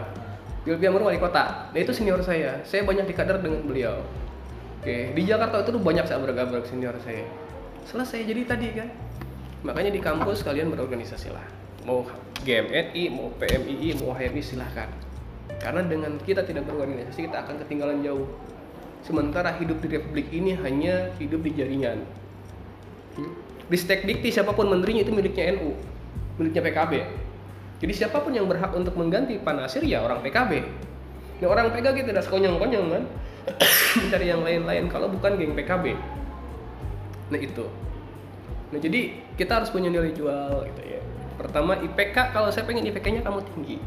Sylvia 0.62 0.94
Murni 0.94 1.10
wali 1.10 1.18
kota. 1.18 1.74
Nah 1.74 1.80
itu 1.82 1.90
senior 1.90 2.22
saya. 2.22 2.62
Saya 2.62 2.86
banyak 2.86 3.10
dikader 3.10 3.42
dengan 3.42 3.66
beliau. 3.66 3.98
Oke, 4.84 5.16
di 5.16 5.24
Jakarta 5.24 5.64
itu 5.64 5.72
tuh 5.72 5.80
banyak 5.80 6.04
saya 6.04 6.20
bergabung 6.20 6.60
senior 6.68 6.92
saya. 7.08 7.24
Selesai 7.88 8.28
jadi 8.28 8.44
tadi 8.44 8.68
kan. 8.76 8.92
Makanya 9.64 9.96
di 9.96 10.04
kampus 10.04 10.44
kalian 10.44 10.76
berorganisasi 10.76 11.32
lah. 11.32 11.48
Mau 11.88 12.04
GMNI, 12.44 13.08
mau 13.08 13.32
PMII, 13.40 13.96
mau 14.04 14.12
HMI 14.12 14.44
silahkan. 14.44 14.92
Karena 15.64 15.88
dengan 15.88 16.20
kita 16.20 16.44
tidak 16.44 16.68
berorganisasi 16.68 17.32
kita 17.32 17.48
akan 17.48 17.64
ketinggalan 17.64 18.04
jauh. 18.04 18.28
Sementara 19.08 19.56
hidup 19.56 19.80
di 19.80 19.88
republik 19.88 20.28
ini 20.36 20.52
hanya 20.52 21.16
hidup 21.16 21.48
di 21.48 21.56
jaringan. 21.56 22.04
Hmm. 23.16 23.40
Di 23.72 23.80
stek 23.80 24.04
dikti 24.04 24.36
siapa 24.36 24.52
pun 24.52 24.68
menterinya 24.68 25.08
itu 25.08 25.16
miliknya 25.16 25.64
NU, 25.64 25.80
miliknya 26.36 26.60
PKB. 26.60 26.94
Jadi 27.80 27.94
siapa 27.96 28.20
pun 28.20 28.36
yang 28.36 28.52
berhak 28.52 28.76
untuk 28.76 29.00
mengganti 29.00 29.40
Pak 29.40 29.56
Nasir 29.56 29.88
ya 29.88 30.04
orang 30.04 30.20
PKB. 30.20 30.60
Nah 31.40 31.48
orang 31.48 31.72
PKB 31.72 32.04
tidak 32.04 32.28
sekonyong-konyong 32.28 32.88
kan 32.92 33.04
mencari 34.02 34.26
yang 34.30 34.42
lain-lain 34.42 34.86
kalau 34.90 35.08
bukan 35.10 35.38
geng 35.38 35.54
PKB. 35.54 35.98
Nah 37.30 37.40
itu. 37.40 37.66
Nah 38.74 38.80
jadi 38.82 39.22
kita 39.38 39.62
harus 39.62 39.70
punya 39.70 39.94
nilai 39.94 40.14
jual 40.14 40.66
gitu 40.70 40.82
ya. 40.86 41.02
Pertama 41.38 41.78
IPK 41.82 42.34
kalau 42.34 42.50
saya 42.54 42.66
pengen 42.66 42.86
IPK-nya 42.90 43.22
kamu 43.26 43.42
tinggi. 43.54 43.78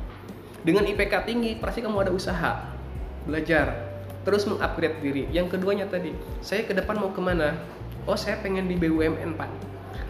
Dengan 0.66 0.82
IPK 0.86 1.14
tinggi 1.22 1.54
pasti 1.62 1.78
kamu 1.78 2.06
ada 2.06 2.10
usaha, 2.10 2.74
belajar, 3.22 3.86
terus 4.26 4.42
mengupgrade 4.50 4.98
diri. 4.98 5.30
Yang 5.30 5.54
keduanya 5.54 5.86
tadi, 5.86 6.10
saya 6.42 6.66
ke 6.66 6.74
depan 6.74 6.98
mau 6.98 7.14
ke 7.14 7.22
mana? 7.22 7.54
Oh 8.02 8.18
saya 8.18 8.42
pengen 8.42 8.66
di 8.66 8.74
BUMN 8.74 9.38
pak. 9.38 9.50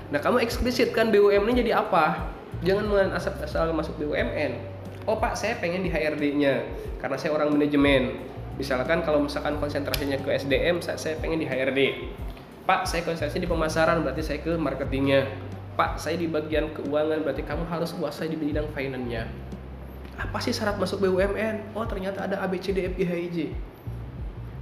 Nah 0.09 0.21
kamu 0.21 0.41
eksplisitkan 0.41 1.13
BUMN 1.13 1.61
jadi 1.61 1.77
apa? 1.77 2.33
Jangan 2.65 2.89
main 2.89 3.13
asal-asal 3.13 3.73
masuk 3.77 4.01
BUMN. 4.01 4.57
Oh 5.05 5.21
pak 5.21 5.37
saya 5.37 5.61
pengen 5.61 5.85
di 5.85 5.93
HRD-nya 5.93 6.65
karena 7.05 7.17
saya 7.21 7.37
orang 7.37 7.53
manajemen. 7.53 8.17
Misalkan 8.57 9.05
kalau 9.05 9.21
misalkan 9.21 9.61
konsentrasinya 9.61 10.17
ke 10.17 10.33
SDM, 10.33 10.81
saya, 10.81 10.97
saya 10.97 11.21
pengen 11.21 11.45
di 11.45 11.47
HRD. 11.49 11.81
Pak 12.65 12.89
saya 12.89 13.05
konsentrasi 13.05 13.39
di 13.39 13.49
pemasaran 13.49 14.01
berarti 14.03 14.23
saya 14.25 14.41
ke 14.41 14.57
marketingnya. 14.57 15.29
Pak 15.77 16.01
saya 16.01 16.17
di 16.17 16.27
bagian 16.27 16.73
keuangan 16.73 17.21
berarti 17.21 17.45
kamu 17.45 17.69
harus 17.69 17.93
kuasai 17.93 18.33
di 18.33 18.41
bidang 18.41 18.67
finance-nya. 18.73 19.29
Apa 20.17 20.41
sih 20.41 20.57
syarat 20.57 20.81
masuk 20.81 21.05
BUMN? 21.05 21.77
Oh 21.77 21.85
ternyata 21.85 22.25
ada 22.25 22.41
A 22.41 22.49
B 22.49 22.57
C 22.57 22.73
D 22.73 22.89
F 22.89 22.97
G 22.97 23.05
H 23.05 23.13
I 23.13 23.29
J. 23.29 23.39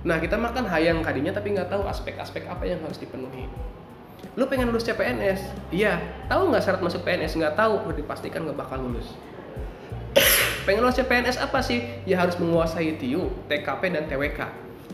Nah 0.04 0.18
kita 0.18 0.36
makan 0.36 0.66
hayang 0.68 1.00
kadinya 1.00 1.30
tapi 1.30 1.54
nggak 1.54 1.70
tahu 1.70 1.86
aspek-aspek 1.86 2.44
apa 2.50 2.66
yang 2.66 2.82
harus 2.82 2.98
dipenuhi. 2.98 3.46
Lu 4.34 4.50
pengen 4.50 4.74
lulus 4.74 4.82
CPNS? 4.82 5.70
Iya. 5.70 6.02
Tahu 6.26 6.50
nggak 6.50 6.62
syarat 6.66 6.82
masuk 6.82 7.06
PNS? 7.06 7.38
Nggak 7.38 7.54
tahu. 7.54 7.86
Udah 7.86 7.96
dipastikan 7.96 8.42
nggak 8.42 8.58
bakal 8.58 8.82
lulus. 8.82 9.14
Pengen 10.64 10.84
lulus 10.84 10.96
CPNS 10.98 11.38
apa 11.40 11.60
sih? 11.60 11.84
Ya 12.08 12.20
harus 12.20 12.36
menguasai 12.40 12.96
TIU, 12.96 13.30
TKP 13.48 13.82
dan 13.92 14.04
TWK. 14.08 14.40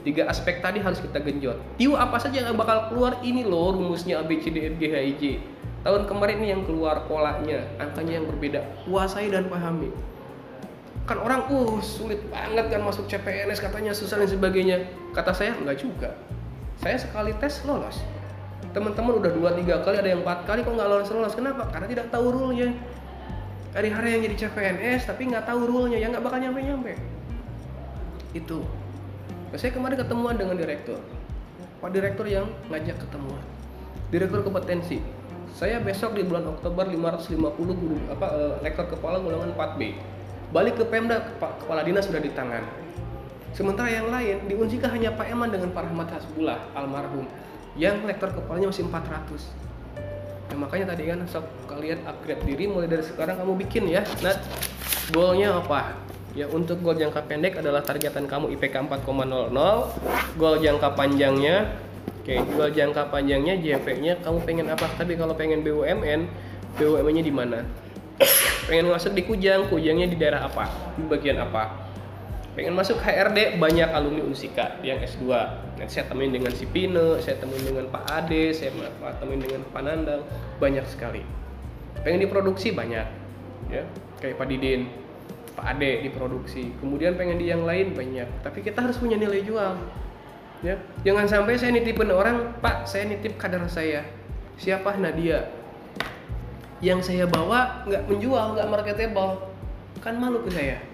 Tiga 0.00 0.26
aspek 0.28 0.60
tadi 0.60 0.82
harus 0.82 0.98
kita 0.98 1.22
genjot. 1.22 1.58
TIU 1.78 1.96
apa 1.96 2.18
saja 2.18 2.44
yang 2.44 2.58
bakal 2.58 2.90
keluar 2.92 3.18
ini 3.22 3.46
loh 3.46 3.74
rumusnya 3.74 4.20
A 4.20 4.24
B 4.26 4.42
C 4.42 4.50
D 4.50 4.68
F 4.70 4.74
G 4.76 4.90
H 4.90 4.96
I 4.98 5.12
J. 5.16 5.22
Tahun 5.80 6.04
kemarin 6.04 6.44
ini 6.44 6.52
yang 6.52 6.62
keluar 6.68 7.08
polanya, 7.08 7.64
angkanya 7.80 8.20
yang 8.20 8.26
berbeda. 8.28 8.60
Kuasai 8.84 9.32
dan 9.32 9.48
pahami 9.48 9.88
kan 11.10 11.18
orang 11.18 11.42
uh 11.50 11.82
sulit 11.82 12.22
banget 12.30 12.70
kan 12.70 12.86
masuk 12.86 13.10
CPNS 13.10 13.58
katanya 13.58 13.90
susah 13.90 14.22
dan 14.22 14.30
sebagainya 14.30 14.86
kata 15.10 15.34
saya 15.34 15.58
enggak 15.58 15.82
juga 15.82 16.14
saya 16.78 16.94
sekali 16.94 17.34
tes 17.42 17.66
lolos 17.66 17.98
teman-teman 18.70 19.18
udah 19.18 19.32
dua 19.34 19.50
tiga 19.58 19.82
kali 19.82 19.98
ada 19.98 20.06
yang 20.06 20.22
empat 20.22 20.46
kali 20.46 20.62
kok 20.62 20.70
nggak 20.70 20.86
lolos 20.86 21.10
lolos 21.10 21.34
kenapa 21.34 21.66
karena 21.74 21.90
tidak 21.90 22.06
tahu 22.14 22.30
rule-nya 22.30 22.70
hari-hari 23.70 24.18
yang 24.18 24.22
jadi 24.26 24.36
CPNS 24.46 25.06
tapi 25.06 25.30
nggak 25.30 25.46
tahu 25.46 25.66
rule-nya 25.66 25.98
ya 26.02 26.10
nggak 26.10 26.24
bakal 26.24 26.38
nyampe 26.42 26.60
nyampe 26.62 26.92
itu. 28.34 28.62
Saya 29.58 29.74
kemarin 29.74 29.98
ketemuan 29.98 30.38
dengan 30.38 30.54
direktur. 30.54 31.02
Pak 31.82 31.90
direktur 31.90 32.26
yang 32.30 32.46
ngajak 32.70 33.02
ketemuan. 33.02 33.42
Direktur 34.14 34.46
kompetensi. 34.46 35.02
Saya 35.50 35.82
besok 35.82 36.14
di 36.14 36.22
bulan 36.22 36.46
Oktober 36.46 36.86
550 36.86 37.34
guru 37.58 37.98
apa 38.06 38.26
eh, 38.30 38.54
rektor 38.62 38.86
kepala 38.86 39.18
golongan 39.18 39.50
4B 39.58 39.98
balik 40.50 40.82
ke 40.82 40.84
Pemda 40.86 41.30
Kepala 41.38 41.82
Dinas 41.86 42.06
sudah 42.06 42.22
di 42.22 42.30
tangan. 42.34 42.62
Sementara 43.50 43.90
yang 43.90 44.10
lain 44.10 44.46
di 44.46 44.54
Unsika 44.54 44.86
hanya 44.86 45.10
Pak 45.14 45.26
Eman 45.26 45.50
dengan 45.50 45.74
Pak 45.74 45.90
Rahmat 45.90 46.10
Hasbullah 46.14 46.70
almarhum 46.74 47.26
yang 47.74 48.02
lektor 48.06 48.30
kepalanya 48.30 48.70
masih 48.70 48.86
400. 48.86 49.69
Ya, 50.60 50.68
makanya 50.68 50.92
tadi 50.92 51.08
kan 51.08 51.24
sok 51.24 51.48
kalian 51.72 52.04
upgrade 52.04 52.44
diri 52.44 52.68
mulai 52.68 52.84
dari 52.84 53.00
sekarang 53.00 53.40
kamu 53.40 53.64
bikin 53.64 53.88
ya. 53.88 54.04
Nah, 54.20 54.36
goalnya 55.08 55.56
apa? 55.56 55.96
Ya 56.36 56.44
untuk 56.52 56.84
goal 56.84 57.00
jangka 57.00 57.24
pendek 57.24 57.56
adalah 57.64 57.80
targetan 57.80 58.28
kamu 58.28 58.52
IPK 58.60 58.84
4,00. 58.84 59.56
Goal 60.36 60.56
jangka 60.60 60.92
panjangnya 60.92 61.80
Oke, 62.20 62.36
goal 62.52 62.68
jangka 62.76 63.08
panjangnya 63.08 63.56
JP-nya 63.56 64.20
kamu 64.20 64.44
pengen 64.44 64.68
apa? 64.68 64.84
Tapi 65.00 65.16
kalau 65.16 65.32
pengen 65.32 65.64
BUMN, 65.64 66.28
BUMN-nya 66.76 67.24
di 67.24 67.32
mana 67.32 67.64
pengen 68.68 68.92
masuk 68.92 69.16
di 69.16 69.24
Kujang 69.24 69.64
Kujangnya 69.72 70.12
di 70.12 70.20
daerah 70.20 70.44
apa 70.44 70.68
di 70.92 71.08
bagian 71.08 71.40
apa 71.40 71.88
pengen 72.50 72.74
masuk 72.74 72.98
HRD 72.98 73.62
banyak 73.62 73.86
alumni 73.94 74.26
Unsika 74.26 74.82
yang 74.82 74.98
S2 74.98 75.30
nanti 75.78 75.92
saya 75.94 76.10
temuin 76.10 76.34
dengan 76.34 76.50
si 76.50 76.66
Pino 76.66 77.14
saya 77.22 77.38
temuin 77.38 77.62
dengan 77.62 77.86
Pak 77.94 78.04
Ade 78.10 78.50
saya 78.50 78.74
temuin 79.22 79.38
dengan 79.38 79.62
Pak 79.70 79.82
Nandang. 79.86 80.22
Banyak 80.58 80.84
sekali. 80.90 81.22
Pengen 82.02 82.26
diproduksi 82.26 82.74
banyak 82.74 83.06
ya. 83.70 83.84
Kayak 84.18 84.36
Pak 84.36 84.46
Didin 84.50 84.90
Pak 85.54 85.66
Ade 85.78 86.02
diproduksi. 86.02 86.74
Kemudian 86.82 87.14
pengen 87.14 87.38
di 87.38 87.48
yang 87.48 87.62
lain 87.62 87.94
banyak. 87.94 88.26
Tapi 88.42 88.66
kita 88.66 88.82
harus 88.82 88.98
punya 88.98 89.14
nilai 89.14 89.46
jual 89.46 89.78
ya. 90.66 90.74
Jangan 91.06 91.30
sampai 91.30 91.54
saya 91.54 91.70
nitipin 91.70 92.10
orang 92.10 92.58
Pak 92.58 92.90
saya 92.90 93.06
nitip 93.06 93.38
kader 93.38 93.62
saya. 93.70 94.02
Siapa? 94.58 94.98
Nadia. 94.98 95.46
Yang 96.82 97.14
saya 97.14 97.24
bawa 97.30 97.86
nggak 97.86 98.10
menjual 98.10 98.58
nggak 98.58 98.68
marketable. 98.68 99.54
Kan 100.02 100.18
malu 100.18 100.42
ke 100.42 100.50
saya 100.50 100.89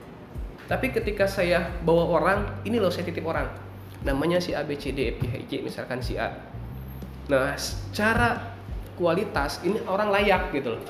tapi 0.66 0.90
ketika 0.90 1.30
saya 1.30 1.70
bawa 1.86 2.10
orang 2.18 2.38
ini 2.66 2.82
loh 2.82 2.90
saya 2.90 3.06
titip 3.06 3.22
orang. 3.22 3.46
Namanya 4.02 4.42
si 4.42 4.50
A 4.54 4.66
B 4.66 4.74
C 4.74 4.90
D 4.90 4.98
E 4.98 5.10
F 5.14 5.22
H 5.22 5.34
J 5.46 5.52
misalkan 5.62 6.02
si 6.02 6.18
A. 6.18 6.34
Nah 7.30 7.54
secara 7.54 8.58
kualitas 8.98 9.62
ini 9.62 9.78
orang 9.86 10.10
layak 10.10 10.50
gitu 10.50 10.74
loh. 10.74 10.82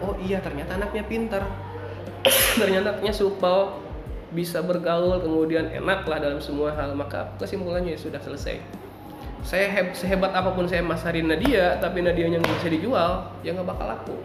Oh 0.00 0.16
iya 0.24 0.40
ternyata 0.40 0.80
anaknya 0.80 1.04
pintar. 1.04 1.44
Ternyata 2.60 2.96
anaknya 2.96 3.12
supel 3.12 3.76
bisa 4.32 4.64
bergaul 4.64 5.20
kemudian 5.20 5.68
enak 5.68 6.08
lah 6.08 6.18
dalam 6.24 6.40
semua 6.40 6.72
hal. 6.72 6.96
Maka 6.96 7.36
kesimpulannya 7.36 7.92
ya 7.92 8.00
sudah 8.00 8.20
selesai. 8.24 8.56
Saya 9.44 9.68
heb, 9.68 9.92
sehebat 9.92 10.32
apa 10.32 10.56
pun 10.56 10.64
saya 10.64 10.80
masarin 10.80 11.28
Nadia 11.28 11.76
tapi 11.76 12.00
Nadianya 12.00 12.40
nggak 12.40 12.64
bisa 12.64 12.68
dijual 12.72 13.28
ya 13.44 13.52
nggak 13.52 13.68
bakal 13.68 13.84
laku. 13.84 14.16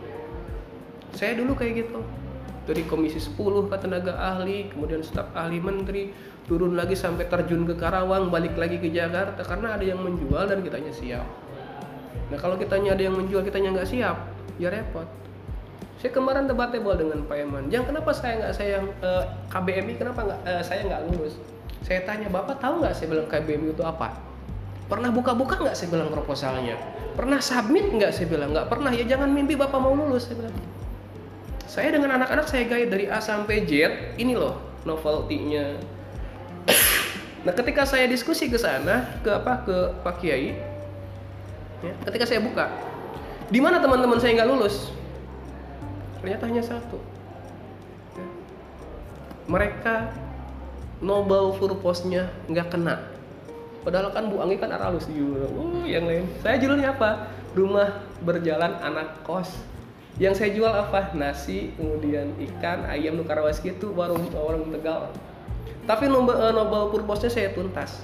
Saya 1.12 1.36
dulu 1.36 1.52
kayak 1.60 1.84
gitu 1.84 2.00
dari 2.68 2.84
komisi 2.86 3.22
10 3.22 3.70
ke 3.70 3.78
tenaga 3.80 4.14
ahli 4.18 4.70
kemudian 4.72 5.02
staf 5.06 5.32
ahli 5.34 5.60
menteri 5.62 6.12
turun 6.50 6.74
lagi 6.74 6.98
sampai 6.98 7.30
terjun 7.30 7.70
ke 7.70 7.78
Karawang 7.78 8.34
balik 8.34 8.58
lagi 8.58 8.82
ke 8.82 8.90
Jakarta 8.90 9.46
karena 9.46 9.78
ada 9.78 9.86
yang 9.86 10.02
menjual 10.02 10.50
dan 10.50 10.66
kitanya 10.66 10.90
siap. 10.90 11.26
Nah 12.34 12.38
kalau 12.42 12.58
kitanya 12.58 12.98
ada 12.98 13.04
yang 13.06 13.14
menjual 13.14 13.46
kitanya 13.46 13.78
nggak 13.78 13.90
siap 13.90 14.18
ya 14.58 14.74
repot. 14.74 15.06
Saya 16.02 16.16
kemarin 16.16 16.48
debatable 16.50 16.96
dengan 16.96 17.22
Pak 17.28 17.38
Eman. 17.38 17.64
Yang 17.70 17.94
kenapa 17.94 18.10
saya 18.16 18.34
nggak 18.42 18.54
saya 18.58 18.82
eh, 18.82 19.24
KBMI 19.54 19.94
kenapa 20.00 20.20
nggak 20.26 20.40
eh, 20.50 20.64
saya 20.66 20.82
nggak 20.90 21.02
lulus? 21.12 21.38
Saya 21.86 22.02
tanya 22.08 22.28
bapak 22.34 22.58
tahu 22.58 22.82
nggak 22.82 22.98
saya 22.98 23.08
bilang 23.14 23.28
KBMI 23.30 23.78
itu 23.78 23.84
apa? 23.86 24.18
Pernah 24.90 25.14
buka-buka 25.14 25.62
nggak 25.62 25.78
saya 25.78 25.94
bilang 25.94 26.10
proposalnya? 26.10 26.82
Pernah 27.14 27.38
submit 27.44 27.94
nggak 27.94 28.10
saya 28.10 28.26
bilang? 28.26 28.58
Nggak 28.58 28.74
pernah. 28.74 28.90
Ya 28.90 29.06
jangan 29.06 29.30
mimpi 29.30 29.54
bapak 29.54 29.78
mau 29.78 29.94
lulus 29.94 30.32
saya 30.32 30.42
bilang 30.42 30.56
saya 31.70 31.94
dengan 31.94 32.18
anak-anak 32.18 32.50
saya 32.50 32.66
guide 32.66 32.90
dari 32.90 33.06
A 33.06 33.22
sampai 33.22 33.62
Z 33.70 33.72
ini 34.18 34.34
loh 34.34 34.58
novelty-nya. 34.90 35.78
Nah 37.46 37.54
ketika 37.54 37.86
saya 37.86 38.10
diskusi 38.10 38.50
ke 38.50 38.58
sana 38.58 39.22
ke 39.22 39.30
apa 39.30 39.64
ke 39.64 39.78
Pak 40.02 40.18
Kiai 40.18 40.58
ya, 41.86 41.94
ketika 42.10 42.26
saya 42.26 42.42
buka 42.42 42.74
di 43.54 43.62
mana 43.62 43.78
teman-teman 43.78 44.18
saya 44.18 44.42
nggak 44.42 44.50
lulus? 44.50 44.90
Ternyata 46.20 46.44
hanya 46.50 46.64
satu. 46.66 46.98
Ya. 48.18 48.28
mereka 49.46 50.10
Nobel 51.00 51.56
purpose-nya 51.56 52.28
nggak 52.52 52.76
kena. 52.76 53.00
Padahal 53.88 54.12
kan 54.12 54.28
Bu 54.28 54.44
Anggi 54.44 54.60
kan 54.60 54.68
aralus 54.68 55.08
juga. 55.08 55.48
Uh, 55.48 55.88
yang 55.88 56.04
lain. 56.04 56.28
Saya 56.44 56.60
judulnya 56.60 56.92
apa? 56.92 57.32
Rumah 57.56 58.04
berjalan 58.20 58.76
anak 58.84 59.24
kos 59.24 59.48
yang 60.20 60.36
saya 60.36 60.52
jual 60.52 60.68
apa? 60.68 61.16
Nasi 61.16 61.72
kemudian 61.80 62.36
ikan 62.38 62.84
ayam 62.92 63.16
nukarawas 63.16 63.64
gitu 63.64 63.96
warung 63.96 64.28
warung 64.36 64.68
tegal. 64.68 65.16
Tapi 65.88 66.12
Nobel, 66.12 66.36
eh, 66.38 66.54
Nobel 66.54 66.92
purpose-nya 66.92 67.32
saya 67.32 67.50
tuntas. 67.56 68.04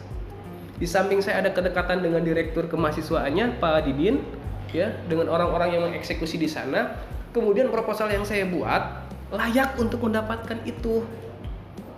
Di 0.79 0.87
samping 0.87 1.19
saya 1.19 1.43
ada 1.43 1.51
kedekatan 1.51 2.01
dengan 2.01 2.23
direktur 2.23 2.71
kemahasiswaannya 2.71 3.59
Pak 3.59 3.85
Didin 3.85 4.23
ya 4.71 4.95
dengan 5.05 5.29
orang-orang 5.29 5.75
yang 5.75 5.83
mengeksekusi 5.91 6.39
di 6.39 6.47
sana. 6.47 6.95
Kemudian 7.35 7.67
proposal 7.67 8.07
yang 8.07 8.23
saya 8.23 8.47
buat 8.47 9.05
layak 9.35 9.75
untuk 9.75 10.07
mendapatkan 10.07 10.63
itu. 10.63 11.03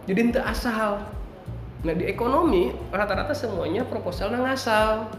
Jadi 0.09 0.33
tidak 0.33 0.49
asal. 0.49 1.05
Nah 1.85 1.93
di 1.93 2.09
ekonomi 2.09 2.73
rata-rata 2.89 3.37
semuanya 3.37 3.85
proposal 3.85 4.33
nang 4.33 4.49
asal 4.49 5.13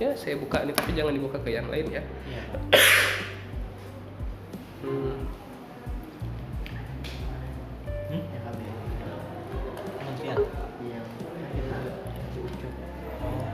ya 0.00 0.10
saya 0.18 0.34
buka 0.34 0.64
ini 0.66 0.74
tapi 0.74 0.90
jangan 0.90 1.12
dibuka 1.12 1.38
ke 1.44 1.52
yang 1.52 1.68
lain 1.68 1.86
ya. 1.92 2.02
Iya. 2.24 2.42
Hmm. 4.84 5.16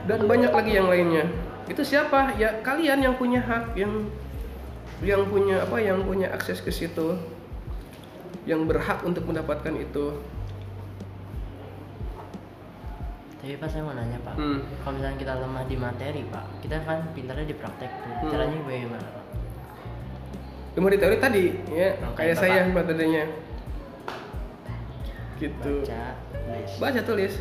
Dan 0.01 0.27
banyak 0.27 0.51
lagi 0.51 0.71
yang 0.75 0.91
lainnya 0.91 1.23
itu 1.71 1.81
siapa 1.87 2.35
ya 2.35 2.59
kalian 2.67 2.99
yang 2.99 3.15
punya 3.15 3.39
hak 3.39 3.79
yang 3.79 4.11
yang 4.99 5.23
punya 5.31 5.63
apa 5.63 5.79
yang 5.79 6.03
punya 6.03 6.27
akses 6.35 6.59
ke 6.59 6.67
situ 6.67 7.15
yang 8.43 8.67
berhak 8.67 8.99
untuk 9.07 9.23
mendapatkan 9.23 9.71
itu 9.79 10.19
Tapi 13.41 13.57
pas 13.57 13.65
saya 13.73 13.81
mau 13.81 13.97
nanya 13.97 14.21
pak, 14.21 14.37
Hmm. 14.37 14.61
kalau 14.85 15.01
misalnya 15.01 15.17
kita 15.17 15.33
lemah 15.41 15.65
di 15.65 15.73
materi 15.73 16.21
pak, 16.29 16.45
kita 16.61 16.77
kan 16.85 17.01
pintarnya 17.17 17.49
di 17.49 17.57
praktek 17.57 17.89
tuh. 17.89 18.13
Hmm. 18.21 18.29
Caranya 18.29 18.57
bagaimana 18.61 19.01
pak? 19.01 19.25
Cuma 20.71 20.87
di 20.87 20.97
teori 20.99 21.17
tadi 21.19 21.51
ya 21.67 21.99
kayak 22.15 22.35
Bapak. 22.35 22.43
saya 22.43 22.61
metodenya. 22.67 23.23
Gitu. 25.41 25.73
Baca, 25.81 26.01
tulis. 26.29 26.71
baca 26.77 27.01
tulis. 27.01 27.33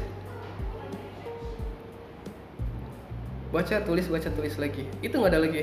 Baca 3.51 3.77
tulis 3.85 4.07
baca 4.09 4.29
tulis 4.33 4.55
lagi. 4.57 4.89
Itu 5.05 5.15
nggak 5.21 5.33
ada 5.37 5.41
lagi. 5.45 5.63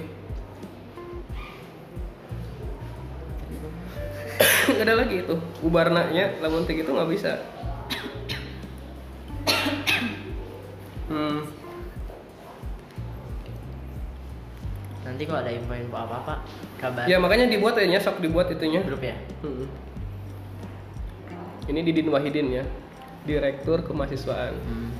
Nggak 4.68 4.86
ada 4.86 4.96
lagi 5.02 5.16
itu. 5.26 5.36
Ubarnanya 5.66 6.38
lamun 6.44 6.68
gitu 6.70 6.94
nggak 6.94 7.10
bisa 7.10 7.57
Nanti 15.18 15.34
kalau 15.34 15.42
ada 15.42 15.50
info-info 15.50 15.98
apa-apa, 15.98 16.46
kabar 16.78 17.10
ya 17.10 17.18
makanya 17.18 17.50
dibuat 17.50 17.74
ya 17.82 17.98
sok 17.98 18.22
dibuat 18.22 18.54
itunya. 18.54 18.86
Grup 18.86 19.02
ya. 19.02 19.18
Hmm. 19.42 19.66
ini 21.74 21.82
Didin 21.82 22.14
Wahidin 22.14 22.54
ya 22.54 22.64
direktur 23.26 23.82
kemahasiswaan 23.82 24.54
Hmm. 24.62 24.94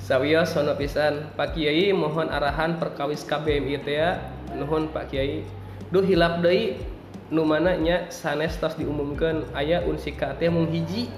Sawiya 0.00 0.48
sono 0.48 0.72
pisan 0.72 1.36
Pak 1.36 1.52
Kiai 1.52 1.92
mohon 1.92 2.32
arahan 2.32 2.80
perkawis 2.80 3.28
KBMI 3.28 3.84
ya 3.84 4.16
nuhun 4.56 4.88
Pak 4.88 5.12
Kiai. 5.12 5.44
Duh 5.92 6.00
hilap 6.00 6.40
deui 6.40 6.80
nu 7.28 7.44
mana 7.44 7.76
nya 7.76 8.08
sanes 8.08 8.56
tos 8.56 8.72
diumumkeun 8.80 9.52
aya 9.52 9.84
unsika 9.84 10.32
teh 10.40 10.48
mung 10.48 10.72
hiji. 10.72 11.12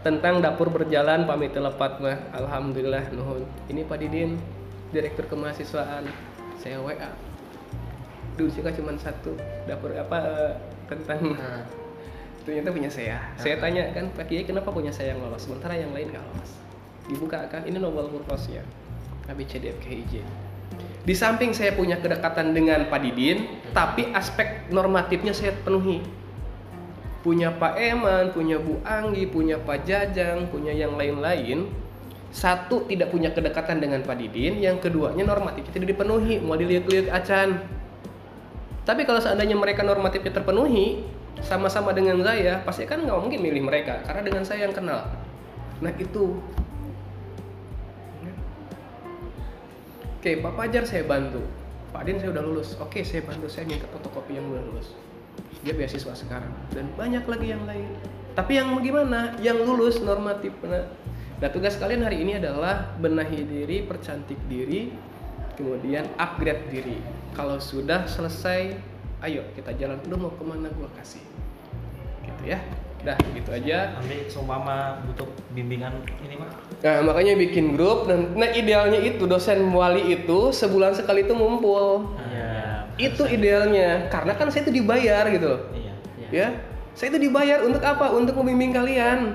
Tentang 0.00 0.40
dapur 0.40 0.72
berjalan 0.72 1.28
pamit 1.28 1.52
telepat 1.52 2.00
mah. 2.00 2.16
Alhamdulillah 2.32 3.12
nuhun. 3.12 3.44
Ini 3.68 3.84
Pak 3.84 4.00
Didin 4.00 4.40
direktur 4.96 5.28
kemahasiswaan 5.28 6.08
saya 6.56 6.80
WA 6.80 7.31
Duh, 8.36 8.48
unsika 8.48 8.72
cuma 8.72 8.96
satu 8.96 9.36
dapur 9.68 9.92
apa 9.92 10.18
eh, 10.24 10.54
tentang 10.88 11.36
Nah, 11.36 11.62
ternyata 12.42 12.74
punya 12.74 12.90
saya. 12.90 13.22
Saya 13.38 13.60
tanya 13.62 13.92
kan 13.94 14.10
Pak 14.12 14.26
Kiai 14.26 14.42
kenapa 14.42 14.74
punya 14.74 14.90
saya 14.90 15.14
yang 15.14 15.22
lolos, 15.22 15.46
sementara 15.46 15.78
yang 15.78 15.94
lain 15.94 16.10
nggak 16.10 16.24
lolos. 16.26 16.50
Dibuka 17.06 17.46
kan, 17.50 17.62
ini 17.68 17.78
Nobel 17.78 18.10
purpose-nya. 18.10 18.62
ABCDFGIJ. 19.30 20.22
Di 21.02 21.14
samping 21.18 21.50
saya 21.50 21.74
punya 21.74 21.98
kedekatan 21.98 22.54
dengan 22.54 22.86
Pak 22.86 23.00
Didin, 23.02 23.46
tapi 23.74 24.06
aspek 24.14 24.70
normatifnya 24.70 25.34
saya 25.34 25.50
penuhi. 25.66 25.98
Punya 27.26 27.54
Pak 27.54 27.74
Eman, 27.78 28.30
punya 28.34 28.58
Bu 28.58 28.78
Anggi, 28.82 29.26
punya 29.30 29.58
Pak 29.58 29.86
Jajang, 29.86 30.50
punya 30.50 30.70
yang 30.74 30.94
lain-lain. 30.94 31.70
Satu 32.30 32.86
tidak 32.86 33.10
punya 33.10 33.34
kedekatan 33.34 33.82
dengan 33.82 34.02
Pak 34.06 34.14
Didin, 34.14 34.62
yang 34.62 34.78
keduanya 34.78 35.26
normatifnya 35.26 35.74
tidak 35.74 35.98
dipenuhi, 35.98 36.38
mau 36.38 36.54
dilihat-lihat 36.54 37.10
acan. 37.10 37.81
Tapi 38.82 39.06
kalau 39.06 39.22
seandainya 39.22 39.54
mereka 39.54 39.86
normatifnya 39.86 40.34
terpenuhi, 40.34 41.06
sama-sama 41.42 41.94
dengan 41.94 42.18
saya, 42.22 42.62
pasti 42.66 42.86
kan 42.86 43.02
nggak 43.02 43.18
mungkin 43.18 43.40
milih 43.40 43.62
mereka, 43.62 44.02
karena 44.02 44.22
dengan 44.26 44.42
saya 44.42 44.66
yang 44.66 44.74
kenal. 44.74 45.06
Nah 45.82 45.92
itu. 45.98 46.38
Oke, 50.22 50.38
Pak 50.38 50.54
Fajar 50.54 50.86
saya 50.86 51.02
bantu. 51.02 51.42
Pak 51.90 52.08
Din 52.08 52.18
saya 52.22 52.30
udah 52.30 52.44
lulus. 52.46 52.78
Oke, 52.78 53.02
saya 53.02 53.26
bantu 53.26 53.50
saya 53.50 53.66
minta 53.66 53.90
fotokopi 53.90 54.38
yang 54.38 54.46
udah 54.48 54.62
lulus. 54.70 54.94
Dia 55.62 55.74
beasiswa 55.74 56.14
sekarang 56.14 56.50
dan 56.74 56.90
banyak 56.94 57.22
lagi 57.26 57.46
yang 57.54 57.62
lain. 57.66 57.86
Tapi 58.32 58.58
yang 58.58 58.72
gimana? 58.80 59.36
Yang 59.38 59.58
lulus 59.66 59.96
normatif. 60.00 60.54
Nah, 60.64 60.88
nah 61.38 61.48
tugas 61.50 61.76
kalian 61.76 62.06
hari 62.06 62.24
ini 62.24 62.38
adalah 62.40 62.94
benahi 62.98 63.44
diri, 63.44 63.84
percantik 63.84 64.40
diri, 64.48 64.94
kemudian 65.54 66.08
upgrade 66.16 66.64
diri. 66.72 67.21
Kalau 67.32 67.56
sudah 67.56 68.04
selesai 68.04 68.76
ayo 69.22 69.42
kita 69.54 69.72
jalan 69.78 69.98
lu 70.10 70.18
mau 70.18 70.32
ke 70.34 70.42
mana 70.42 70.68
gua 70.74 70.90
kasih 70.98 71.22
gitu 72.26 72.42
ya 72.42 72.58
dah 73.02 73.18
gitu 73.34 73.50
aja 73.50 73.98
Nanti 73.98 74.30
seumpama 74.30 75.02
butuh 75.06 75.26
bimbingan 75.54 75.90
ini 76.22 76.38
mah. 76.38 76.50
Nah, 76.82 77.02
makanya 77.02 77.34
bikin 77.34 77.74
grup 77.74 78.06
dan 78.06 78.34
nah 78.38 78.46
idealnya 78.50 78.98
itu 79.02 79.26
dosen 79.26 79.58
wali 79.74 80.14
itu 80.14 80.54
sebulan 80.54 80.94
sekali 80.94 81.26
itu 81.26 81.34
ngumpul. 81.34 82.14
Iya. 82.30 82.86
Itu 82.98 83.26
idealnya 83.26 84.06
karena 84.06 84.38
kan 84.38 84.54
saya 84.54 84.70
itu 84.70 84.74
dibayar 84.78 85.26
gitu 85.34 85.46
loh. 85.50 85.60
Iya. 85.74 85.94
Ya. 86.30 86.48
Saya 86.94 87.10
itu 87.16 87.26
dibayar 87.26 87.66
untuk 87.66 87.82
apa? 87.82 88.14
Untuk 88.14 88.38
membimbing 88.38 88.70
kalian. 88.70 89.34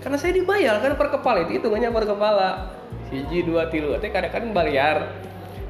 Karena 0.00 0.16
saya 0.16 0.32
dibayar 0.32 0.80
kan 0.80 0.96
per 0.96 1.08
kepala 1.12 1.44
itu 1.44 1.60
hitungannya 1.60 1.90
per 1.92 2.04
kepala. 2.08 2.72
Siji 3.08 3.44
dua 3.44 3.68
tilu, 3.68 3.92
tapi 3.96 4.12
kadang-kadang 4.12 4.52
bayar. 4.56 4.96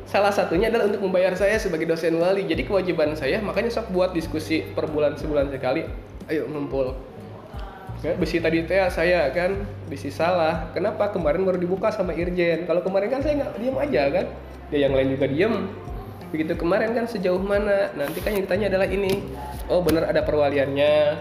Salah 0.08 0.32
satunya 0.32 0.72
adalah 0.72 0.88
untuk 0.88 1.04
membayar 1.04 1.36
saya 1.36 1.60
sebagai 1.60 1.84
dosen 1.84 2.16
wali. 2.16 2.48
Jadi 2.48 2.64
kewajiban 2.64 3.12
saya 3.12 3.44
makanya 3.44 3.68
sok 3.68 3.92
buat 3.92 4.16
diskusi 4.16 4.64
per 4.64 4.88
bulan 4.88 5.20
sebulan 5.20 5.52
sekali. 5.52 5.84
Ayo 6.32 6.48
ngumpul. 6.48 6.96
Ya, 8.00 8.16
besi 8.16 8.40
tadi 8.40 8.64
teh 8.64 8.80
saya 8.88 9.28
kan 9.36 9.68
besi 9.84 10.08
salah. 10.08 10.72
Kenapa 10.72 11.12
kemarin 11.12 11.44
baru 11.44 11.60
dibuka 11.60 11.92
sama 11.92 12.16
Irjen? 12.16 12.64
Kalau 12.64 12.80
kemarin 12.80 13.12
kan 13.12 13.20
saya 13.20 13.36
nggak 13.36 13.52
diam 13.60 13.76
aja 13.76 14.02
kan. 14.08 14.26
Dia 14.72 14.88
yang 14.88 14.96
lain 14.96 15.12
juga 15.12 15.28
diem. 15.28 15.54
Begitu 16.32 16.56
kemarin 16.56 16.96
kan 16.96 17.04
sejauh 17.04 17.44
mana? 17.44 17.92
Nanti 17.92 18.24
kan 18.24 18.32
yang 18.32 18.48
ditanya 18.48 18.72
adalah 18.72 18.88
ini. 18.88 19.12
Oh 19.68 19.84
benar 19.84 20.08
ada 20.08 20.24
perwaliannya. 20.24 21.20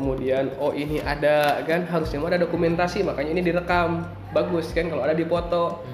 Kemudian 0.00 0.48
oh 0.64 0.72
ini 0.72 1.04
ada 1.04 1.60
kan 1.68 1.84
harusnya 1.92 2.24
ada 2.24 2.40
dokumentasi 2.40 3.04
makanya 3.04 3.36
ini 3.36 3.42
direkam. 3.44 4.08
Bagus 4.32 4.72
kan 4.72 4.88
kalau 4.88 5.04
ada 5.04 5.12
dipoto. 5.12 5.84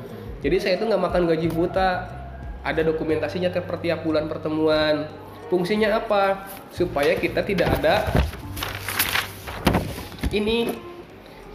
Jadi 0.47 0.57
saya 0.63 0.79
itu 0.79 0.87
nggak 0.87 1.03
makan 1.11 1.27
gaji 1.27 1.49
buta. 1.51 2.20
Ada 2.61 2.85
dokumentasinya 2.85 3.49
ke 3.49 3.65
per 3.65 3.81
tiap 3.81 4.05
bulan 4.05 4.29
pertemuan. 4.29 5.09
Fungsinya 5.49 5.99
apa? 5.99 6.47
Supaya 6.71 7.17
kita 7.17 7.43
tidak 7.43 7.81
ada 7.81 8.07
ini 10.31 10.71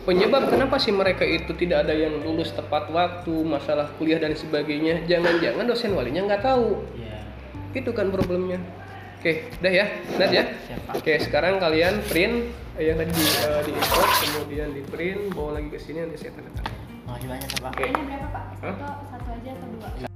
penyebab 0.03 0.51
kenapa 0.51 0.77
sih 0.77 0.91
mereka 0.91 1.23
itu 1.25 1.55
tidak 1.57 1.87
ada 1.87 1.93
yang 1.95 2.21
lulus 2.21 2.51
tepat 2.51 2.91
waktu, 2.91 3.33
masalah 3.43 3.89
kuliah 3.97 4.19
dan 4.21 4.35
sebagainya. 4.35 5.07
Jangan-jangan 5.09 5.65
dosen 5.65 5.95
walinya 5.95 6.27
nggak 6.27 6.43
tahu. 6.43 6.83
Iya. 6.99 7.19
Itu 7.73 7.91
kan 7.95 8.11
problemnya. 8.13 8.61
Oke, 9.25 9.49
udah 9.57 9.73
ya, 9.73 9.85
Nat 10.21 10.29
ya. 10.29 10.43
Oke, 10.93 11.17
sekarang 11.17 11.57
kalian 11.57 11.97
print 12.05 12.53
yang 12.77 12.93
tadi 13.01 13.09
di, 13.09 13.25
eh, 13.25 13.61
di 13.65 13.71
import, 13.73 14.11
kemudian 14.21 14.69
di 14.69 14.85
print, 14.85 15.33
bawa 15.33 15.57
lagi 15.57 15.73
ke 15.73 15.81
sini 15.81 16.05
nanti 16.05 16.21
saya 16.21 16.37
tanda 16.37 16.51
tangan. 16.61 16.77
Makasih 17.09 17.27
banyak 17.33 17.49
ya, 17.49 17.57
Pak. 17.57 17.73
Ini 17.81 18.01
berapa 18.05 18.27
pak? 18.29 18.45
Hah? 18.61 18.75
Satu 19.09 19.29
aja 19.33 19.49
atau 19.57 19.67
dua? 19.73 20.13